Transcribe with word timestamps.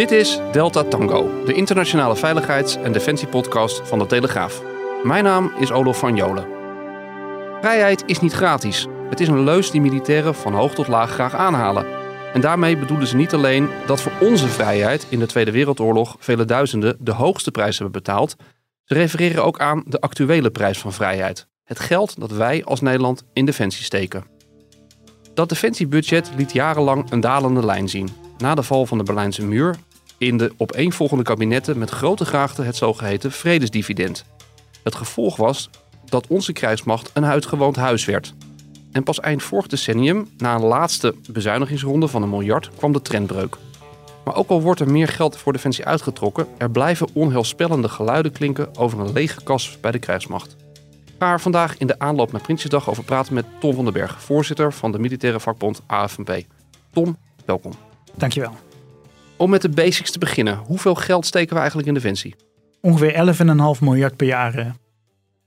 Dit 0.00 0.10
is 0.10 0.40
Delta 0.52 0.84
Tango, 0.84 1.44
de 1.44 1.52
internationale 1.52 2.16
veiligheids- 2.16 2.76
en 2.76 2.92
defensiepodcast 2.92 3.88
van 3.88 3.98
de 3.98 4.06
Telegraaf. 4.06 4.62
Mijn 5.02 5.24
naam 5.24 5.52
is 5.58 5.70
Olof 5.70 5.98
van 5.98 6.16
Jolen. 6.16 6.46
Vrijheid 7.60 8.02
is 8.06 8.20
niet 8.20 8.32
gratis. 8.32 8.86
Het 9.10 9.20
is 9.20 9.28
een 9.28 9.44
leus 9.44 9.70
die 9.70 9.80
militairen 9.80 10.34
van 10.34 10.54
hoog 10.54 10.74
tot 10.74 10.88
laag 10.88 11.10
graag 11.10 11.34
aanhalen. 11.34 11.86
En 12.32 12.40
daarmee 12.40 12.76
bedoelen 12.76 13.06
ze 13.06 13.16
niet 13.16 13.34
alleen 13.34 13.68
dat 13.86 14.00
voor 14.00 14.12
onze 14.20 14.48
vrijheid 14.48 15.06
in 15.08 15.18
de 15.18 15.26
Tweede 15.26 15.50
Wereldoorlog 15.50 16.16
vele 16.18 16.44
duizenden 16.44 16.96
de 17.00 17.12
hoogste 17.12 17.50
prijs 17.50 17.78
hebben 17.78 18.02
betaald. 18.02 18.36
Ze 18.84 18.94
refereren 18.94 19.44
ook 19.44 19.60
aan 19.60 19.82
de 19.86 20.00
actuele 20.00 20.50
prijs 20.50 20.78
van 20.78 20.92
vrijheid. 20.92 21.46
Het 21.64 21.80
geld 21.80 22.20
dat 22.20 22.30
wij 22.30 22.64
als 22.64 22.80
Nederland 22.80 23.22
in 23.32 23.44
defensie 23.44 23.84
steken. 23.84 24.24
Dat 25.34 25.48
defensiebudget 25.48 26.30
liet 26.36 26.52
jarenlang 26.52 27.10
een 27.10 27.20
dalende 27.20 27.64
lijn 27.64 27.88
zien. 27.88 28.08
Na 28.38 28.54
de 28.54 28.62
val 28.62 28.86
van 28.86 28.98
de 28.98 29.04
Berlijnse 29.04 29.44
muur 29.44 29.76
in 30.20 30.36
de 30.36 30.52
opeenvolgende 30.56 31.22
kabinetten 31.22 31.78
met 31.78 31.90
grote 31.90 32.24
graagte 32.24 32.62
het 32.62 32.76
zogeheten 32.76 33.32
vredesdividend. 33.32 34.24
Het 34.82 34.94
gevolg 34.94 35.36
was 35.36 35.70
dat 36.04 36.26
onze 36.26 36.52
krijgsmacht 36.52 37.10
een 37.14 37.24
uitgewoond 37.24 37.76
huis 37.76 38.04
werd. 38.04 38.34
En 38.92 39.02
pas 39.02 39.20
eind 39.20 39.42
vorig 39.42 39.66
decennium, 39.66 40.28
na 40.36 40.54
een 40.54 40.64
laatste 40.64 41.14
bezuinigingsronde 41.30 42.08
van 42.08 42.22
een 42.22 42.30
miljard, 42.30 42.70
kwam 42.76 42.92
de 42.92 43.02
trendbreuk. 43.02 43.56
Maar 44.24 44.34
ook 44.34 44.48
al 44.48 44.62
wordt 44.62 44.80
er 44.80 44.90
meer 44.90 45.08
geld 45.08 45.36
voor 45.36 45.52
defensie 45.52 45.84
uitgetrokken, 45.84 46.46
er 46.58 46.70
blijven 46.70 47.08
onheilspellende 47.12 47.88
geluiden 47.88 48.32
klinken 48.32 48.76
over 48.76 49.00
een 49.00 49.12
lege 49.12 49.42
kas 49.42 49.80
bij 49.80 49.90
de 49.90 49.98
krijgsmacht. 49.98 50.56
Ik 51.04 51.14
ga 51.18 51.32
er 51.32 51.40
vandaag 51.40 51.78
in 51.78 51.86
de 51.86 51.98
aanloop 51.98 52.32
naar 52.32 52.40
Prinsjesdag 52.40 52.90
over 52.90 53.04
praten 53.04 53.34
met 53.34 53.44
Tom 53.60 53.74
van 53.74 53.84
den 53.84 53.92
Berg, 53.92 54.22
voorzitter 54.22 54.72
van 54.72 54.92
de 54.92 54.98
militaire 54.98 55.40
vakbond 55.40 55.82
AFNP. 55.86 56.42
Tom, 56.90 57.16
welkom. 57.44 57.72
Dankjewel. 58.16 58.69
Om 59.40 59.50
met 59.50 59.62
de 59.62 59.68
basics 59.68 60.10
te 60.10 60.18
beginnen, 60.18 60.56
hoeveel 60.56 60.94
geld 60.94 61.26
steken 61.26 61.52
we 61.52 61.58
eigenlijk 61.58 61.88
in 61.88 61.94
defensie? 61.94 62.34
Ongeveer 62.80 63.12
11,5 63.74 63.80
miljard 63.80 64.16
per 64.16 64.26
jaar. 64.26 64.54
eh. 64.54 64.66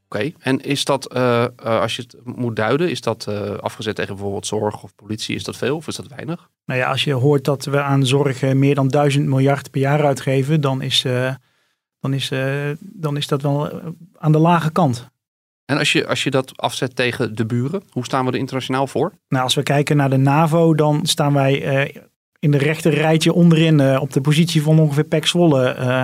Oké, 0.05 0.31
en 0.39 0.61
is 0.61 0.85
dat, 0.85 1.13
eh, 1.13 1.43
eh, 1.43 1.49
als 1.55 1.95
je 1.95 2.01
het 2.01 2.17
moet 2.23 2.55
duiden, 2.55 2.89
is 2.89 3.01
dat 3.01 3.27
afgezet 3.59 3.95
tegen 3.95 4.13
bijvoorbeeld 4.13 4.47
zorg 4.47 4.83
of 4.83 4.95
politie, 4.95 5.35
is 5.35 5.43
dat 5.43 5.57
veel 5.57 5.75
of 5.75 5.87
is 5.87 5.95
dat 5.95 6.07
weinig? 6.07 6.49
Nou 6.65 6.79
ja, 6.79 6.89
als 6.89 7.03
je 7.03 7.13
hoort 7.13 7.45
dat 7.45 7.65
we 7.65 7.81
aan 7.81 8.05
zorg 8.05 8.41
meer 8.41 8.75
dan 8.75 8.87
1000 8.87 9.27
miljard 9.27 9.71
per 9.71 9.81
jaar 9.81 10.05
uitgeven, 10.05 10.61
dan 10.61 10.81
is, 10.81 11.05
dan 11.99 12.13
is, 12.13 12.31
dan 12.79 13.17
is 13.17 13.27
dat 13.27 13.41
wel 13.41 13.81
aan 14.17 14.31
de 14.31 14.37
lage 14.37 14.71
kant. 14.71 15.09
En 15.65 15.77
als 15.77 15.91
je, 15.91 16.07
als 16.07 16.23
je 16.23 16.29
dat 16.29 16.57
afzet 16.57 16.95
tegen 16.95 17.35
de 17.35 17.45
buren, 17.45 17.83
hoe 17.89 18.05
staan 18.05 18.25
we 18.25 18.31
er 18.31 18.37
internationaal 18.37 18.87
voor? 18.87 19.13
Nou, 19.27 19.43
als 19.43 19.55
we 19.55 19.63
kijken 19.63 19.97
naar 19.97 20.09
de 20.09 20.17
NAVO, 20.17 20.73
dan 20.73 21.05
staan 21.05 21.33
wij 21.33 21.93
in 22.43 22.51
de 22.51 22.57
rechter 22.57 22.93
rijtje 22.93 23.33
onderin 23.33 23.79
eh, 23.79 24.01
op 24.01 24.13
de 24.13 24.21
positie 24.21 24.61
van 24.61 24.79
ongeveer 24.79 25.03
Pek 25.03 25.25
Zwolle 25.25 25.67
eh, 25.67 26.03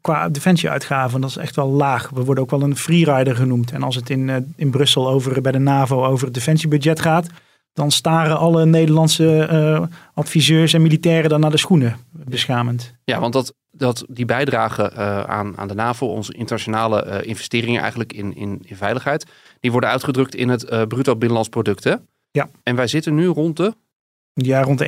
qua 0.00 0.28
defensieuitgaven. 0.28 1.20
Dat 1.20 1.30
is 1.30 1.36
echt 1.36 1.56
wel 1.56 1.68
laag. 1.68 2.10
We 2.10 2.24
worden 2.24 2.44
ook 2.44 2.50
wel 2.50 2.62
een 2.62 2.76
freerider 2.76 3.36
genoemd. 3.36 3.72
En 3.72 3.82
als 3.82 3.94
het 3.94 4.10
in, 4.10 4.30
eh, 4.30 4.36
in 4.56 4.70
Brussel 4.70 5.08
over, 5.08 5.42
bij 5.42 5.52
de 5.52 5.58
NAVO 5.58 6.04
over 6.04 6.24
het 6.24 6.34
defensiebudget 6.34 7.00
gaat, 7.00 7.26
dan 7.72 7.90
staren 7.90 8.38
alle 8.38 8.66
Nederlandse 8.66 9.88
adviseurs 10.14 10.72
en 10.72 10.82
militairen 10.82 11.30
dan 11.30 11.40
naar 11.40 11.50
de 11.50 11.56
schoenen. 11.56 11.96
Beschamend. 12.10 12.94
Ja, 13.04 13.20
want 13.20 13.32
dat, 13.32 13.54
dat 13.70 14.04
die 14.08 14.24
bijdrage 14.24 14.94
aan, 15.26 15.58
aan 15.58 15.68
de 15.68 15.74
NAVO, 15.74 16.06
onze 16.06 16.32
internationale 16.32 17.24
investeringen 17.24 17.80
eigenlijk 17.80 18.12
in, 18.12 18.36
in, 18.36 18.60
in 18.64 18.76
veiligheid, 18.76 19.26
die 19.60 19.72
worden 19.72 19.90
uitgedrukt 19.90 20.34
in 20.34 20.48
het 20.48 20.88
bruto 20.88 21.12
binnenlands 21.12 21.48
product. 21.48 21.84
Hè? 21.84 21.94
Ja. 22.30 22.48
En 22.62 22.76
wij 22.76 22.86
zitten 22.86 23.14
nu 23.14 23.26
rond 23.26 23.56
de. 23.56 23.74
Ja, 24.44 24.62
rond 24.62 24.78
de 24.78 24.86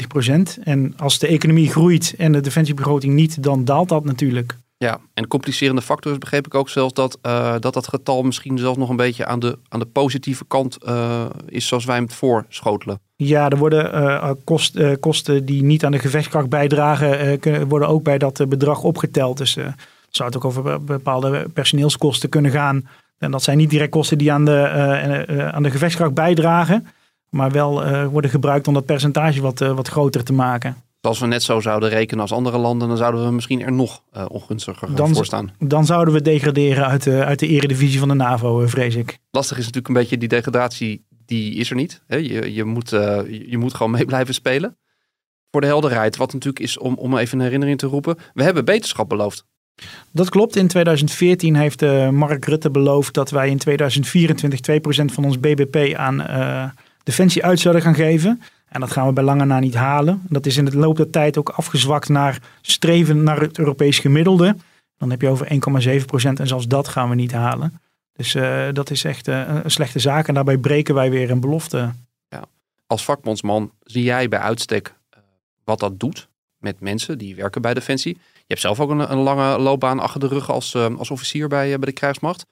1,25 0.00 0.06
procent. 0.06 0.58
En 0.62 0.94
als 0.96 1.18
de 1.18 1.26
economie 1.26 1.70
groeit 1.70 2.14
en 2.18 2.32
de 2.32 2.40
defensiebegroting 2.40 3.14
niet, 3.14 3.42
dan 3.42 3.64
daalt 3.64 3.88
dat 3.88 4.04
natuurlijk. 4.04 4.56
Ja, 4.78 5.00
en 5.14 5.28
complicerende 5.28 5.82
factor 5.82 6.12
is 6.12 6.18
begreep 6.18 6.46
ik 6.46 6.54
ook 6.54 6.68
zelfs 6.68 6.94
dat, 6.94 7.18
eh, 7.22 7.54
dat 7.60 7.74
dat 7.74 7.88
getal 7.88 8.22
misschien 8.22 8.58
zelfs 8.58 8.78
nog 8.78 8.88
een 8.88 8.96
beetje 8.96 9.26
aan 9.26 9.38
de, 9.38 9.58
aan 9.68 9.80
de 9.80 9.86
positieve 9.86 10.44
kant 10.44 10.84
eh, 10.84 11.24
is 11.46 11.66
zoals 11.66 11.84
wij 11.84 11.94
hem 11.94 12.04
het 12.04 12.14
voorschotelen. 12.14 13.00
Ja, 13.16 13.48
er 13.48 13.56
worden 13.56 14.36
kost, 14.44 14.76
eh, 14.76 14.92
kosten 15.00 15.44
die 15.44 15.62
niet 15.62 15.84
aan 15.84 15.92
de 15.92 15.98
gevechtskracht 15.98 16.48
bijdragen, 16.48 17.38
kunnen, 17.38 17.68
worden 17.68 17.88
ook 17.88 18.02
bij 18.02 18.18
dat 18.18 18.48
bedrag 18.48 18.82
opgeteld. 18.82 19.38
Dus 19.38 19.52
zou 20.10 20.28
het 20.28 20.36
ook 20.36 20.44
over 20.44 20.62
be- 20.62 20.80
bepaalde 20.80 21.48
personeelskosten 21.52 22.28
kunnen 22.28 22.50
gaan. 22.50 22.88
En 23.18 23.30
dat 23.30 23.42
zijn 23.42 23.58
niet 23.58 23.70
direct 23.70 23.90
kosten 23.90 24.18
die 24.18 24.32
aan 24.32 24.44
de, 24.44 25.50
aan 25.52 25.62
de 25.62 25.70
gevechtskracht 25.70 26.14
bijdragen, 26.14 26.86
maar 27.30 27.50
wel 27.50 27.84
eh, 27.84 28.06
worden 28.06 28.30
gebruikt 28.30 28.68
om 28.68 28.74
dat 28.74 28.84
percentage 28.84 29.40
wat, 29.40 29.60
eh, 29.60 29.74
wat 29.74 29.88
groter 29.88 30.24
te 30.24 30.32
maken. 30.32 30.76
Als 31.00 31.18
we 31.18 31.26
net 31.26 31.42
zo 31.42 31.60
zouden 31.60 31.88
rekenen 31.88 32.20
als 32.20 32.32
andere 32.32 32.58
landen, 32.58 32.88
dan 32.88 32.96
zouden 32.96 33.24
we 33.24 33.30
misschien 33.32 33.62
er 33.62 33.72
nog 33.72 34.02
eh, 34.12 34.24
ongunstiger 34.28 34.94
Dan- 34.94 35.14
voor 35.14 35.24
staan. 35.24 35.52
Dan 35.58 35.86
zouden 35.86 36.14
we 36.14 36.22
degraderen 36.22 36.86
uit 36.86 37.02
de, 37.02 37.24
uit 37.24 37.38
de 37.38 37.46
eredivisie 37.46 37.98
van 37.98 38.08
de 38.08 38.14
NAVO, 38.14 38.66
vrees 38.66 38.94
ik. 38.94 39.18
Lastig 39.30 39.56
is 39.58 39.64
natuurlijk 39.64 39.94
een 39.94 40.00
beetje 40.00 40.18
die 40.18 40.28
degradatie, 40.28 41.04
die 41.26 41.54
is 41.54 41.70
er 41.70 41.76
niet. 41.76 42.02
Hè? 42.06 42.16
Je, 42.16 42.54
je, 42.54 42.64
moet, 42.64 42.90
je 43.48 43.56
moet 43.58 43.74
gewoon 43.74 43.92
mee 43.96 44.04
blijven 44.04 44.34
spelen. 44.34 44.76
Voor 45.50 45.60
de 45.60 45.66
helderheid, 45.66 46.16
wat 46.16 46.32
natuurlijk 46.32 46.64
is 46.64 46.78
om, 46.78 46.94
om 46.94 47.16
even 47.16 47.38
een 47.38 47.44
herinnering 47.44 47.78
te 47.78 47.86
roepen. 47.86 48.16
We 48.34 48.42
hebben 48.42 48.64
beterschap 48.64 49.08
beloofd. 49.08 49.44
Dat 50.10 50.28
klopt. 50.28 50.56
In 50.56 50.68
2014 50.68 51.56
heeft 51.56 51.80
Mark 52.10 52.44
Rutte 52.44 52.70
beloofd 52.70 53.14
dat 53.14 53.30
wij 53.30 53.48
in 53.48 53.58
2024 53.58 54.60
2% 54.60 55.12
van 55.12 55.24
ons 55.24 55.40
BBP 55.40 55.94
aan 55.96 56.20
defensie 57.06 57.44
uit 57.44 57.60
gaan 57.60 57.94
geven. 57.94 58.42
En 58.68 58.80
dat 58.80 58.90
gaan 58.90 59.06
we 59.06 59.12
bij 59.12 59.24
lange 59.24 59.44
na 59.44 59.58
niet 59.58 59.74
halen. 59.74 60.22
Dat 60.28 60.46
is 60.46 60.56
in 60.56 60.64
het 60.64 60.74
loop 60.74 60.96
der 60.96 61.10
tijd 61.10 61.38
ook 61.38 61.48
afgezwakt 61.48 62.08
naar 62.08 62.38
streven 62.60 63.22
naar 63.22 63.40
het 63.40 63.58
Europees 63.58 63.98
gemiddelde. 63.98 64.56
Dan 64.96 65.10
heb 65.10 65.20
je 65.20 65.28
over 65.28 65.46
1,7% 65.46 66.32
en 66.32 66.46
zelfs 66.46 66.66
dat 66.66 66.88
gaan 66.88 67.08
we 67.08 67.14
niet 67.14 67.32
halen. 67.32 67.80
Dus 68.12 68.34
eh, 68.34 68.66
dat 68.72 68.90
is 68.90 69.04
echt 69.04 69.28
eh, 69.28 69.60
een 69.62 69.70
slechte 69.70 69.98
zaak. 69.98 70.28
En 70.28 70.34
daarbij 70.34 70.58
breken 70.58 70.94
wij 70.94 71.10
weer 71.10 71.30
een 71.30 71.40
belofte. 71.40 71.92
Als 72.88 73.04
vakbondsman 73.04 73.72
zie 73.82 74.02
jij 74.02 74.28
bij 74.28 74.38
uitstek 74.38 74.94
eh, 75.10 75.20
wat 75.64 75.80
dat 75.80 76.00
doet 76.00 76.28
met 76.58 76.80
mensen 76.80 77.18
die 77.18 77.36
werken 77.36 77.62
bij 77.62 77.74
Defensie. 77.74 78.14
Je 78.34 78.44
hebt 78.46 78.60
zelf 78.60 78.80
ook 78.80 78.90
een, 78.90 79.12
een 79.12 79.18
lange 79.18 79.58
loopbaan 79.58 79.98
achter 79.98 80.20
de 80.20 80.28
rug 80.28 80.50
als, 80.50 80.74
als 80.74 81.10
officier 81.10 81.48
bij, 81.48 81.68
bij 81.68 81.86
de 81.86 81.92
krijgsmacht. 81.92 82.46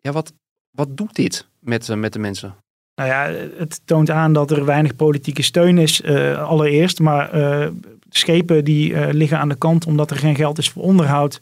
Ja, 0.00 0.12
wat, 0.12 0.32
wat 0.70 0.96
doet 0.96 1.14
dit 1.14 1.46
met, 1.58 1.88
met 1.96 2.12
de 2.12 2.18
mensen? 2.18 2.56
Nou 2.96 3.08
ja, 3.08 3.30
het 3.58 3.80
toont 3.84 4.10
aan 4.10 4.32
dat 4.32 4.50
er 4.50 4.64
weinig 4.64 4.96
politieke 4.96 5.42
steun 5.42 5.78
is, 5.78 6.00
eh, 6.00 6.42
allereerst. 6.42 7.00
Maar 7.00 7.30
eh, 7.30 7.68
schepen 8.10 8.64
die 8.64 8.94
eh, 8.94 9.12
liggen 9.12 9.38
aan 9.38 9.48
de 9.48 9.58
kant 9.58 9.86
omdat 9.86 10.10
er 10.10 10.16
geen 10.16 10.36
geld 10.36 10.58
is 10.58 10.70
voor 10.70 10.82
onderhoud. 10.82 11.40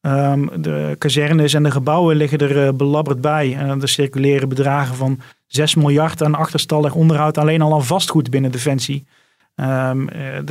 Ehm, 0.00 0.46
de 0.62 0.94
kazernes 0.98 1.54
en 1.54 1.62
de 1.62 1.70
gebouwen 1.70 2.16
liggen 2.16 2.38
er 2.38 2.76
belabberd 2.76 3.20
bij. 3.20 3.56
En 3.56 3.82
er 3.82 3.88
circuleren 3.88 4.48
bedragen 4.48 4.94
van 4.94 5.20
6 5.46 5.74
miljard 5.74 6.22
aan 6.22 6.34
achterstallig 6.34 6.94
onderhoud 6.94 7.38
alleen 7.38 7.62
al 7.62 7.74
aan 7.74 7.84
vastgoed 7.84 8.30
binnen 8.30 8.52
Defensie. 8.52 9.04
Ehm, 9.60 10.08
eh, 10.08 10.38
eh, 10.38 10.44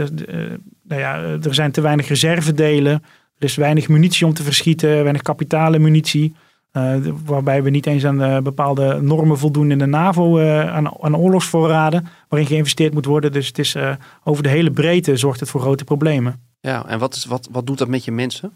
nou 0.84 1.02
ja, 1.02 1.16
er 1.22 1.54
zijn 1.54 1.72
te 1.72 1.82
weinig 1.82 2.08
reservedelen. 2.08 2.94
Er 3.38 3.46
is 3.46 3.56
weinig 3.56 3.88
munitie 3.88 4.26
om 4.26 4.34
te 4.34 4.44
verschieten, 4.44 4.90
weinig 4.90 5.22
kapitale 5.22 5.80
munitie. 5.80 6.36
Eh, 6.72 6.94
de- 7.04 7.14
waarbij 7.26 7.64
we 7.64 7.70
niet 7.70 7.86
eens 7.86 8.06
aan 8.06 8.22
eh, 8.22 8.38
bepaalde 8.42 9.02
normen 9.02 9.38
voldoen 9.38 9.72
in 9.72 9.78
de 9.78 9.86
NAVO 9.86 10.38
eh, 10.38 10.70
aan, 10.76 11.02
aan 11.04 11.16
oorlogsvoorraden, 11.18 12.08
waarin 12.28 12.48
geïnvesteerd 12.48 12.94
moet 12.94 13.06
worden. 13.06 13.32
Dus 13.32 13.48
het 13.48 13.60
is 13.60 13.76
over 14.24 14.44
de 14.44 14.50
hele 14.50 14.72
breedte 14.72 15.16
zorgt 15.18 15.40
het 15.40 15.50
voor 15.50 15.62
grote 15.62 15.84
problemen. 15.84 16.42
Ja, 16.60 16.86
en 16.88 17.00
wat, 17.00 17.16
is, 17.16 17.26
wat, 17.26 17.48
wat 17.52 17.68
doet 17.68 17.78
dat 17.78 17.88
met 17.88 18.04
je 18.04 18.12
mensen? 18.12 18.52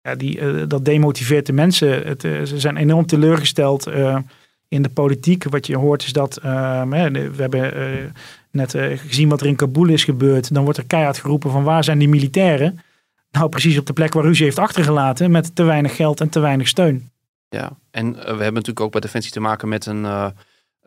Ja, 0.00 0.14
die, 0.14 0.66
dat 0.66 0.84
demotiveert 0.84 1.46
de 1.46 1.52
mensen. 1.52 1.88
Het, 2.06 2.20
ze 2.20 2.52
zijn 2.60 2.76
enorm 2.76 3.06
teleurgesteld 3.06 3.86
in 4.68 4.82
de 4.82 4.88
politiek. 4.88 5.44
Wat 5.44 5.66
je 5.66 5.76
hoort 5.76 6.02
is 6.02 6.12
dat, 6.12 6.32
de- 6.42 7.30
we 7.36 7.42
hebben 7.42 8.12
net 8.50 8.74
gezien 8.96 9.28
wat 9.28 9.40
er 9.40 9.46
in 9.46 9.56
Kabul 9.56 9.88
is 9.88 10.04
gebeurd. 10.04 10.54
Dan 10.54 10.62
wordt 10.64 10.78
er 10.78 10.86
keihard 10.86 11.18
geroepen 11.18 11.50
van 11.50 11.62
waar 11.64 11.84
zijn 11.84 11.98
die 11.98 12.08
militairen? 12.08 12.78
Nou, 13.30 13.48
precies 13.48 13.78
op 13.78 13.86
de 13.86 13.92
plek 13.92 14.12
waar 14.12 14.24
u 14.26 14.36
ze 14.36 14.42
heeft 14.44 14.58
achtergelaten 14.58 15.30
met 15.30 15.54
te 15.56 15.62
weinig 15.62 15.96
geld 15.96 16.20
en 16.20 16.28
te 16.28 16.40
weinig 16.40 16.68
steun. 16.68 17.10
Ja, 17.54 17.78
en 17.90 18.06
eh, 18.06 18.22
we 18.22 18.28
hebben 18.28 18.52
natuurlijk 18.52 18.80
ook 18.80 18.92
bij 18.92 19.00
Defensie 19.00 19.32
te 19.32 19.40
maken 19.40 19.68
met 19.68 19.86
een, 19.86 20.32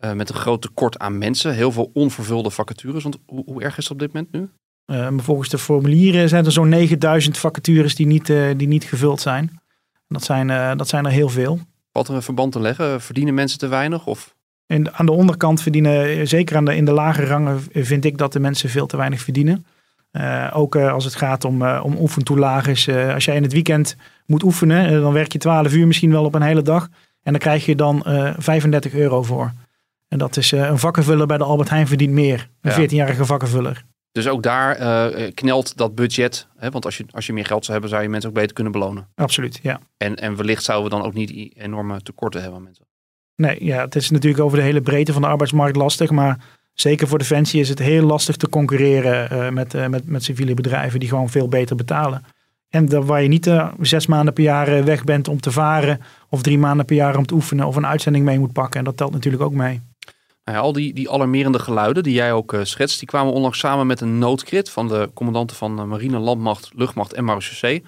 Uh, 0.03 0.11
met 0.13 0.29
een 0.29 0.35
groot 0.35 0.61
tekort 0.61 0.99
aan 0.99 1.17
mensen. 1.17 1.53
Heel 1.53 1.71
veel 1.71 1.89
onvervulde 1.93 2.49
vacatures. 2.49 3.03
Want 3.03 3.17
hoe, 3.25 3.43
hoe 3.45 3.63
erg 3.63 3.77
is 3.77 3.83
het 3.83 3.93
op 3.93 3.99
dit 3.99 4.13
moment 4.13 4.31
nu? 4.31 4.49
Uh, 4.85 5.07
volgens 5.17 5.49
de 5.49 5.57
formulieren 5.57 6.29
zijn 6.29 6.45
er 6.45 6.51
zo'n 6.51 6.69
9000 6.69 7.37
vacatures 7.37 7.95
die 7.95 8.05
niet, 8.05 8.25
die 8.57 8.67
niet 8.67 8.83
gevuld 8.83 9.21
zijn. 9.21 9.61
Dat 10.07 10.23
zijn, 10.23 10.77
dat 10.77 10.87
zijn 10.87 11.05
er 11.05 11.11
heel 11.11 11.29
veel. 11.29 11.59
Wat 11.91 12.07
er 12.07 12.15
een 12.15 12.21
verband 12.21 12.51
te 12.51 12.59
leggen? 12.59 13.01
Verdienen 13.01 13.33
mensen 13.33 13.59
te 13.59 13.67
weinig? 13.67 14.05
Of? 14.05 14.35
En 14.65 14.93
aan 14.93 15.05
de 15.05 15.11
onderkant 15.11 15.61
verdienen, 15.61 16.27
zeker 16.27 16.55
aan 16.55 16.65
de, 16.65 16.75
in 16.75 16.85
de 16.85 16.91
lage 16.91 17.25
rangen, 17.25 17.61
vind 17.71 18.05
ik 18.05 18.17
dat 18.17 18.33
de 18.33 18.39
mensen 18.39 18.69
veel 18.69 18.87
te 18.87 18.97
weinig 18.97 19.21
verdienen. 19.21 19.65
Uh, 20.11 20.51
ook 20.53 20.75
uh, 20.75 20.93
als 20.93 21.03
het 21.03 21.15
gaat 21.15 21.45
om, 21.45 21.61
uh, 21.61 21.81
om 21.83 21.97
oefentoelages. 21.97 22.89
als 22.89 23.25
jij 23.25 23.35
in 23.35 23.43
het 23.43 23.53
weekend 23.53 23.95
moet 24.25 24.43
oefenen, 24.43 25.01
dan 25.01 25.13
werk 25.13 25.31
je 25.31 25.37
12 25.37 25.73
uur 25.73 25.87
misschien 25.87 26.11
wel 26.11 26.25
op 26.25 26.35
een 26.35 26.41
hele 26.41 26.61
dag. 26.61 26.87
En 27.23 27.31
dan 27.31 27.41
krijg 27.41 27.65
je 27.65 27.75
dan 27.75 28.03
35 28.37 28.93
euro 28.93 29.23
voor. 29.23 29.51
En 30.07 30.17
dat 30.17 30.37
is 30.37 30.51
een 30.51 30.79
vakkenvuller 30.79 31.27
bij 31.27 31.37
de 31.37 31.43
Albert 31.43 31.69
Heijn 31.69 31.87
verdient 31.87 32.13
meer. 32.13 32.49
Een 32.61 32.81
ja. 32.81 32.87
14-jarige 32.87 33.25
vakkenvuller. 33.25 33.83
Dus 34.11 34.27
ook 34.27 34.43
daar 34.43 34.75
knelt 35.31 35.77
dat 35.77 35.95
budget. 35.95 36.47
Hè? 36.57 36.69
Want 36.69 36.85
als 36.85 36.97
je, 36.97 37.05
als 37.11 37.25
je 37.25 37.33
meer 37.33 37.45
geld 37.45 37.61
zou 37.61 37.71
hebben, 37.71 37.89
zou 37.89 38.03
je 38.03 38.09
mensen 38.09 38.29
ook 38.29 38.35
beter 38.35 38.53
kunnen 38.53 38.71
belonen. 38.73 39.07
Absoluut, 39.15 39.59
ja. 39.61 39.79
En, 39.97 40.15
en 40.15 40.35
wellicht 40.35 40.63
zouden 40.63 40.89
we 40.89 40.97
dan 40.97 41.05
ook 41.05 41.13
niet 41.13 41.55
enorme 41.55 42.01
tekorten 42.01 42.41
hebben 42.41 42.59
aan 42.59 42.65
mensen. 42.65 42.85
Nee, 43.35 43.65
ja, 43.65 43.81
het 43.81 43.95
is 43.95 44.09
natuurlijk 44.09 44.43
over 44.43 44.57
de 44.57 44.63
hele 44.63 44.81
breedte 44.81 45.13
van 45.13 45.21
de 45.21 45.27
arbeidsmarkt 45.27 45.75
lastig. 45.75 46.11
Maar 46.11 46.37
zeker 46.81 47.07
voor 47.07 47.17
Defensie 47.17 47.59
is 47.59 47.69
het 47.69 47.79
heel 47.79 48.05
lastig 48.05 48.35
te 48.35 48.49
concurreren 48.49 49.33
uh, 49.33 49.49
met, 49.49 49.73
uh, 49.73 49.87
met, 49.87 50.05
met 50.05 50.23
civiele 50.23 50.53
bedrijven 50.53 50.99
die 50.99 51.09
gewoon 51.09 51.29
veel 51.29 51.47
beter 51.47 51.75
betalen. 51.75 52.23
En 52.69 52.85
daar 52.85 53.05
waar 53.05 53.21
je 53.21 53.27
niet 53.27 53.47
uh, 53.47 53.71
zes 53.81 54.07
maanden 54.07 54.33
per 54.33 54.43
jaar 54.43 54.83
weg 54.83 55.03
bent 55.03 55.27
om 55.27 55.39
te 55.39 55.51
varen, 55.51 56.01
of 56.29 56.41
drie 56.41 56.57
maanden 56.57 56.85
per 56.85 56.95
jaar 56.95 57.17
om 57.17 57.25
te 57.25 57.33
oefenen, 57.33 57.67
of 57.67 57.75
een 57.75 57.85
uitzending 57.85 58.25
mee 58.25 58.39
moet 58.39 58.53
pakken. 58.53 58.79
En 58.79 58.85
dat 58.85 58.97
telt 58.97 59.11
natuurlijk 59.11 59.43
ook 59.43 59.53
mee. 59.53 59.81
Nou 60.43 60.57
ja, 60.57 60.63
al 60.63 60.73
die, 60.73 60.93
die 60.93 61.09
alarmerende 61.09 61.59
geluiden 61.59 62.03
die 62.03 62.13
jij 62.13 62.33
ook 62.33 62.55
schetst, 62.63 62.99
die 62.99 63.07
kwamen 63.07 63.33
onlangs 63.33 63.59
samen 63.59 63.87
met 63.87 64.01
een 64.01 64.19
noodkrit 64.19 64.69
van 64.69 64.87
de 64.87 65.09
commandanten 65.13 65.55
van 65.57 65.87
Marine, 65.87 66.17
Landmacht, 66.17 66.71
Luchtmacht 66.75 67.13
en 67.13 67.23
Marechaussee. 67.23 67.83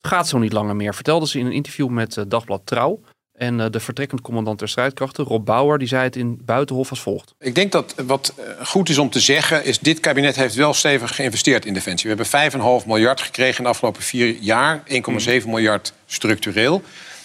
Het 0.00 0.14
gaat 0.14 0.28
zo 0.28 0.38
niet 0.38 0.52
langer 0.52 0.76
meer, 0.76 0.94
vertelde 0.94 1.26
ze 1.26 1.38
in 1.38 1.46
een 1.46 1.52
interview 1.52 1.88
met 1.88 2.24
Dagblad 2.28 2.62
Trouw. 2.64 3.00
En 3.36 3.58
uh, 3.58 3.66
de 3.70 3.80
vertrekkend 3.80 4.20
commandant 4.20 4.58
der 4.58 4.68
strijdkrachten, 4.68 5.24
Rob 5.24 5.44
Bauer, 5.44 5.78
die 5.78 5.88
zei 5.88 6.02
het 6.02 6.16
in 6.16 6.40
Buitenhof 6.44 6.90
als 6.90 7.00
volgt. 7.00 7.34
Ik 7.38 7.54
denk 7.54 7.72
dat 7.72 7.94
wat 8.06 8.34
uh, 8.38 8.66
goed 8.66 8.88
is 8.88 8.98
om 8.98 9.10
te 9.10 9.20
zeggen, 9.20 9.64
is 9.64 9.78
dit 9.78 10.00
kabinet 10.00 10.36
heeft 10.36 10.54
wel 10.54 10.74
stevig 10.74 11.14
geïnvesteerd 11.14 11.64
in 11.64 11.74
defensie. 11.74 12.14
We 12.14 12.22
hebben 12.22 12.80
5,5 12.82 12.86
miljard 12.86 13.20
gekregen 13.20 13.58
in 13.58 13.62
de 13.62 13.68
afgelopen 13.68 14.02
vier 14.02 14.36
jaar, 14.40 14.82
1,7 14.88 14.94
mm. 15.06 15.42
miljard 15.44 15.92
structureel. 16.06 16.82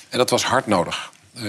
En 0.09 0.17
dat 0.17 0.29
was 0.29 0.43
hard 0.43 0.67
nodig. 0.67 1.11
Uh, 1.33 1.43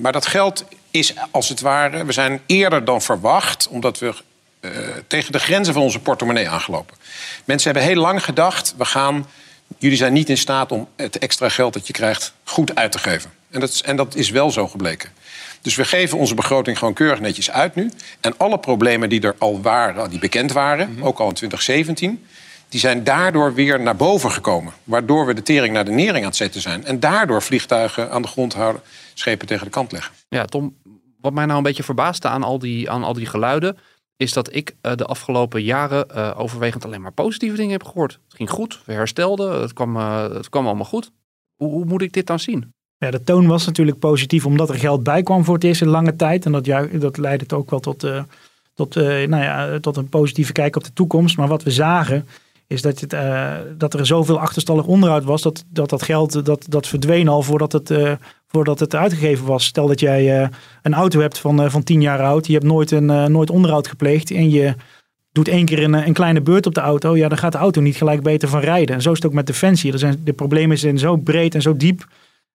maar 0.00 0.12
dat 0.12 0.26
geld 0.26 0.64
is 0.90 1.14
als 1.30 1.48
het 1.48 1.60
ware, 1.60 2.04
we 2.04 2.12
zijn 2.12 2.40
eerder 2.46 2.84
dan 2.84 3.02
verwacht, 3.02 3.68
omdat 3.68 3.98
we 3.98 4.14
tegen 5.06 5.32
de 5.32 5.38
grenzen 5.38 5.74
van 5.74 5.82
onze 5.82 6.00
portemonnee 6.00 6.48
aangelopen. 6.48 6.96
Mensen 7.44 7.72
hebben 7.72 7.90
heel 7.90 8.00
lang 8.00 8.24
gedacht, 8.24 8.74
we 8.76 8.84
gaan, 8.84 9.26
jullie 9.78 9.96
zijn 9.96 10.12
niet 10.12 10.28
in 10.28 10.38
staat 10.38 10.72
om 10.72 10.88
het 10.96 11.18
extra 11.18 11.48
geld 11.48 11.72
dat 11.72 11.86
je 11.86 11.92
krijgt 11.92 12.32
goed 12.44 12.74
uit 12.74 12.92
te 12.92 12.98
geven. 12.98 13.37
En 13.50 13.60
dat, 13.60 13.68
is, 13.68 13.82
en 13.82 13.96
dat 13.96 14.14
is 14.14 14.30
wel 14.30 14.50
zo 14.50 14.68
gebleken. 14.68 15.10
Dus 15.62 15.76
we 15.76 15.84
geven 15.84 16.18
onze 16.18 16.34
begroting 16.34 16.78
gewoon 16.78 16.94
keurig 16.94 17.20
netjes 17.20 17.50
uit 17.50 17.74
nu. 17.74 17.90
En 18.20 18.36
alle 18.36 18.58
problemen 18.58 19.08
die 19.08 19.20
er 19.20 19.34
al 19.38 19.60
waren, 19.60 20.10
die 20.10 20.18
bekend 20.18 20.52
waren, 20.52 20.92
mhm. 20.92 21.04
ook 21.04 21.18
al 21.18 21.28
in 21.28 21.34
2017, 21.34 22.26
die 22.68 22.80
zijn 22.80 23.04
daardoor 23.04 23.54
weer 23.54 23.80
naar 23.80 23.96
boven 23.96 24.30
gekomen. 24.30 24.72
Waardoor 24.84 25.26
we 25.26 25.34
de 25.34 25.42
tering 25.42 25.74
naar 25.74 25.84
de 25.84 25.90
nering 25.90 26.18
aan 26.18 26.24
het 26.24 26.36
zetten 26.36 26.60
zijn. 26.60 26.84
En 26.84 27.00
daardoor 27.00 27.42
vliegtuigen 27.42 28.10
aan 28.10 28.22
de 28.22 28.28
grond 28.28 28.54
houden, 28.54 28.82
schepen 29.14 29.46
tegen 29.46 29.64
de 29.64 29.70
kant 29.70 29.92
leggen. 29.92 30.14
Ja, 30.28 30.44
Tom, 30.44 30.76
wat 31.20 31.32
mij 31.32 31.44
nou 31.44 31.56
een 31.56 31.62
beetje 31.62 31.82
verbaasde 31.82 32.28
aan 32.28 32.42
al 32.42 32.58
die, 32.58 32.90
aan 32.90 33.04
al 33.04 33.12
die 33.12 33.26
geluiden, 33.26 33.78
is 34.16 34.32
dat 34.32 34.54
ik 34.54 34.74
uh, 34.82 34.92
de 34.94 35.04
afgelopen 35.04 35.62
jaren 35.62 36.06
uh, 36.14 36.34
overwegend 36.36 36.84
alleen 36.84 37.00
maar 37.00 37.12
positieve 37.12 37.56
dingen 37.56 37.72
heb 37.72 37.84
gehoord. 37.84 38.12
Het 38.12 38.34
ging 38.34 38.50
goed, 38.50 38.80
we 38.84 38.92
herstelden, 38.92 39.60
het 39.60 39.72
kwam, 39.72 39.96
uh, 39.96 40.22
het 40.22 40.48
kwam 40.48 40.66
allemaal 40.66 40.84
goed. 40.84 41.10
Hoe, 41.56 41.70
hoe 41.70 41.84
moet 41.84 42.02
ik 42.02 42.12
dit 42.12 42.26
dan 42.26 42.38
zien? 42.38 42.72
Ja, 42.98 43.10
de 43.10 43.22
toon 43.22 43.46
was 43.46 43.66
natuurlijk 43.66 43.98
positief 43.98 44.46
omdat 44.46 44.68
er 44.68 44.74
geld 44.74 45.02
bij 45.02 45.22
kwam 45.22 45.44
voor 45.44 45.54
het 45.54 45.64
eerst 45.64 45.80
in 45.80 45.88
lange 45.88 46.16
tijd. 46.16 46.44
En 46.44 46.52
dat, 46.52 46.64
dat 46.92 47.16
leidde 47.16 47.56
ook 47.56 47.70
wel 47.70 47.80
tot, 47.80 48.04
uh, 48.04 48.22
tot, 48.74 48.96
uh, 48.96 49.04
nou 49.04 49.42
ja, 49.42 49.78
tot 49.80 49.96
een 49.96 50.08
positieve 50.08 50.52
kijk 50.52 50.76
op 50.76 50.84
de 50.84 50.92
toekomst. 50.92 51.36
Maar 51.36 51.48
wat 51.48 51.62
we 51.62 51.70
zagen 51.70 52.26
is 52.66 52.82
dat, 52.82 53.00
het, 53.00 53.12
uh, 53.12 53.54
dat 53.76 53.94
er 53.94 54.06
zoveel 54.06 54.40
achterstallig 54.40 54.84
onderhoud 54.84 55.24
was. 55.24 55.42
Dat 55.42 55.64
dat, 55.68 55.90
dat 55.90 56.02
geld 56.02 56.44
dat, 56.44 56.66
dat 56.68 56.86
verdween 56.86 57.28
al 57.28 57.42
voordat 57.42 57.72
het, 57.72 57.92
voordat 58.46 58.80
het 58.80 58.94
uitgegeven 58.94 59.46
was. 59.46 59.64
Stel 59.64 59.86
dat 59.86 60.00
jij 60.00 60.50
een 60.82 60.94
auto 60.94 61.20
hebt 61.20 61.38
van, 61.38 61.70
van 61.70 61.82
10 61.82 62.00
jaar 62.00 62.22
oud. 62.22 62.46
Je 62.46 62.52
hebt 62.52 62.64
nooit, 62.64 62.90
een, 62.90 63.32
nooit 63.32 63.50
onderhoud 63.50 63.88
gepleegd. 63.88 64.30
En 64.30 64.50
je 64.50 64.74
doet 65.32 65.48
één 65.48 65.64
keer 65.64 65.82
een, 65.82 65.94
een 65.94 66.12
kleine 66.12 66.40
beurt 66.40 66.66
op 66.66 66.74
de 66.74 66.80
auto. 66.80 67.16
Ja, 67.16 67.28
dan 67.28 67.38
gaat 67.38 67.52
de 67.52 67.58
auto 67.58 67.80
niet 67.80 67.96
gelijk 67.96 68.22
beter 68.22 68.48
van 68.48 68.60
rijden. 68.60 68.94
En 68.94 69.02
zo 69.02 69.10
is 69.10 69.16
het 69.16 69.26
ook 69.26 69.32
met 69.32 69.46
Defensie. 69.46 69.92
Er 69.92 69.98
zijn, 69.98 70.20
de 70.24 70.32
problemen 70.32 70.78
zijn 70.78 70.98
zo 70.98 71.16
breed 71.16 71.54
en 71.54 71.62
zo 71.62 71.76
diep 71.76 72.06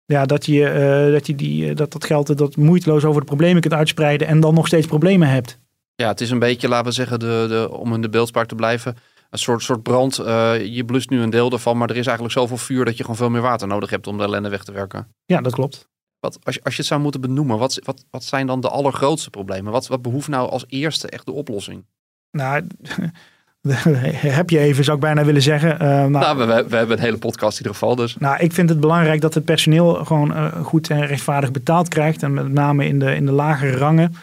ja, 0.05 0.25
dat, 0.25 0.45
je, 0.45 1.05
uh, 1.07 1.13
dat, 1.13 1.27
je 1.27 1.35
die, 1.35 1.65
uh, 1.65 1.75
dat 1.75 1.91
dat 1.91 2.05
geld 2.05 2.37
dat 2.37 2.55
moeiteloos 2.55 3.05
over 3.05 3.21
de 3.21 3.27
problemen 3.27 3.61
kunt 3.61 3.73
uitspreiden 3.73 4.27
en 4.27 4.39
dan 4.39 4.53
nog 4.53 4.67
steeds 4.67 4.87
problemen 4.87 5.27
hebt. 5.27 5.59
Ja, 5.95 6.07
het 6.07 6.21
is 6.21 6.29
een 6.29 6.39
beetje, 6.39 6.67
laten 6.67 6.85
we 6.85 6.91
zeggen, 6.91 7.19
de, 7.19 7.45
de, 7.49 7.77
om 7.77 7.93
in 7.93 8.01
de 8.01 8.09
beeldspraak 8.09 8.47
te 8.47 8.55
blijven, 8.55 8.95
een 9.29 9.39
soort, 9.39 9.63
soort 9.63 9.83
brand. 9.83 10.19
Uh, 10.19 10.65
je 10.65 10.85
blust 10.85 11.09
nu 11.09 11.21
een 11.21 11.29
deel 11.29 11.51
ervan, 11.51 11.77
maar 11.77 11.89
er 11.89 11.97
is 11.97 12.05
eigenlijk 12.05 12.37
zoveel 12.37 12.57
vuur 12.57 12.85
dat 12.85 12.97
je 12.97 13.01
gewoon 13.01 13.17
veel 13.17 13.29
meer 13.29 13.41
water 13.41 13.67
nodig 13.67 13.89
hebt 13.89 14.07
om 14.07 14.17
de 14.17 14.23
ellende 14.23 14.49
weg 14.49 14.63
te 14.63 14.71
werken. 14.71 15.07
Ja, 15.25 15.41
dat 15.41 15.53
klopt. 15.53 15.89
Wat, 16.19 16.39
als, 16.43 16.55
je, 16.55 16.63
als 16.63 16.73
je 16.73 16.79
het 16.79 16.89
zou 16.89 17.01
moeten 17.01 17.21
benoemen, 17.21 17.57
wat, 17.57 17.79
wat, 17.83 18.05
wat 18.09 18.23
zijn 18.23 18.47
dan 18.47 18.61
de 18.61 18.69
allergrootste 18.69 19.29
problemen? 19.29 19.71
Wat, 19.71 19.87
wat 19.87 20.01
behoeft 20.01 20.27
nou 20.27 20.49
als 20.49 20.65
eerste 20.67 21.09
echt 21.09 21.25
de 21.25 21.31
oplossing? 21.31 21.85
Nou, 22.31 22.67
heb 24.39 24.49
je 24.49 24.59
even, 24.59 24.83
zou 24.83 24.97
ik 24.97 25.03
bijna 25.03 25.25
willen 25.25 25.41
zeggen. 25.41 25.73
Uh, 25.73 25.79
nou, 25.87 26.09
nou 26.09 26.37
we, 26.37 26.65
we, 26.69 26.75
hebben 26.75 26.97
een 26.97 27.03
hele 27.03 27.17
podcast 27.17 27.59
in 27.59 27.65
ieder 27.65 27.79
geval. 27.79 27.95
Dus. 27.95 28.15
Nou, 28.19 28.37
ik 28.39 28.53
vind 28.53 28.69
het 28.69 28.79
belangrijk 28.79 29.21
dat 29.21 29.33
het 29.33 29.45
personeel 29.45 29.93
gewoon 29.93 30.31
uh, 30.31 30.45
goed 30.63 30.89
en 30.89 31.05
rechtvaardig 31.05 31.51
betaald 31.51 31.87
krijgt. 31.87 32.23
En 32.23 32.33
met 32.33 32.51
name 32.51 32.87
in 32.87 32.99
de, 32.99 33.15
in 33.15 33.25
de 33.25 33.31
lagere 33.31 33.77
rangen. 33.77 34.15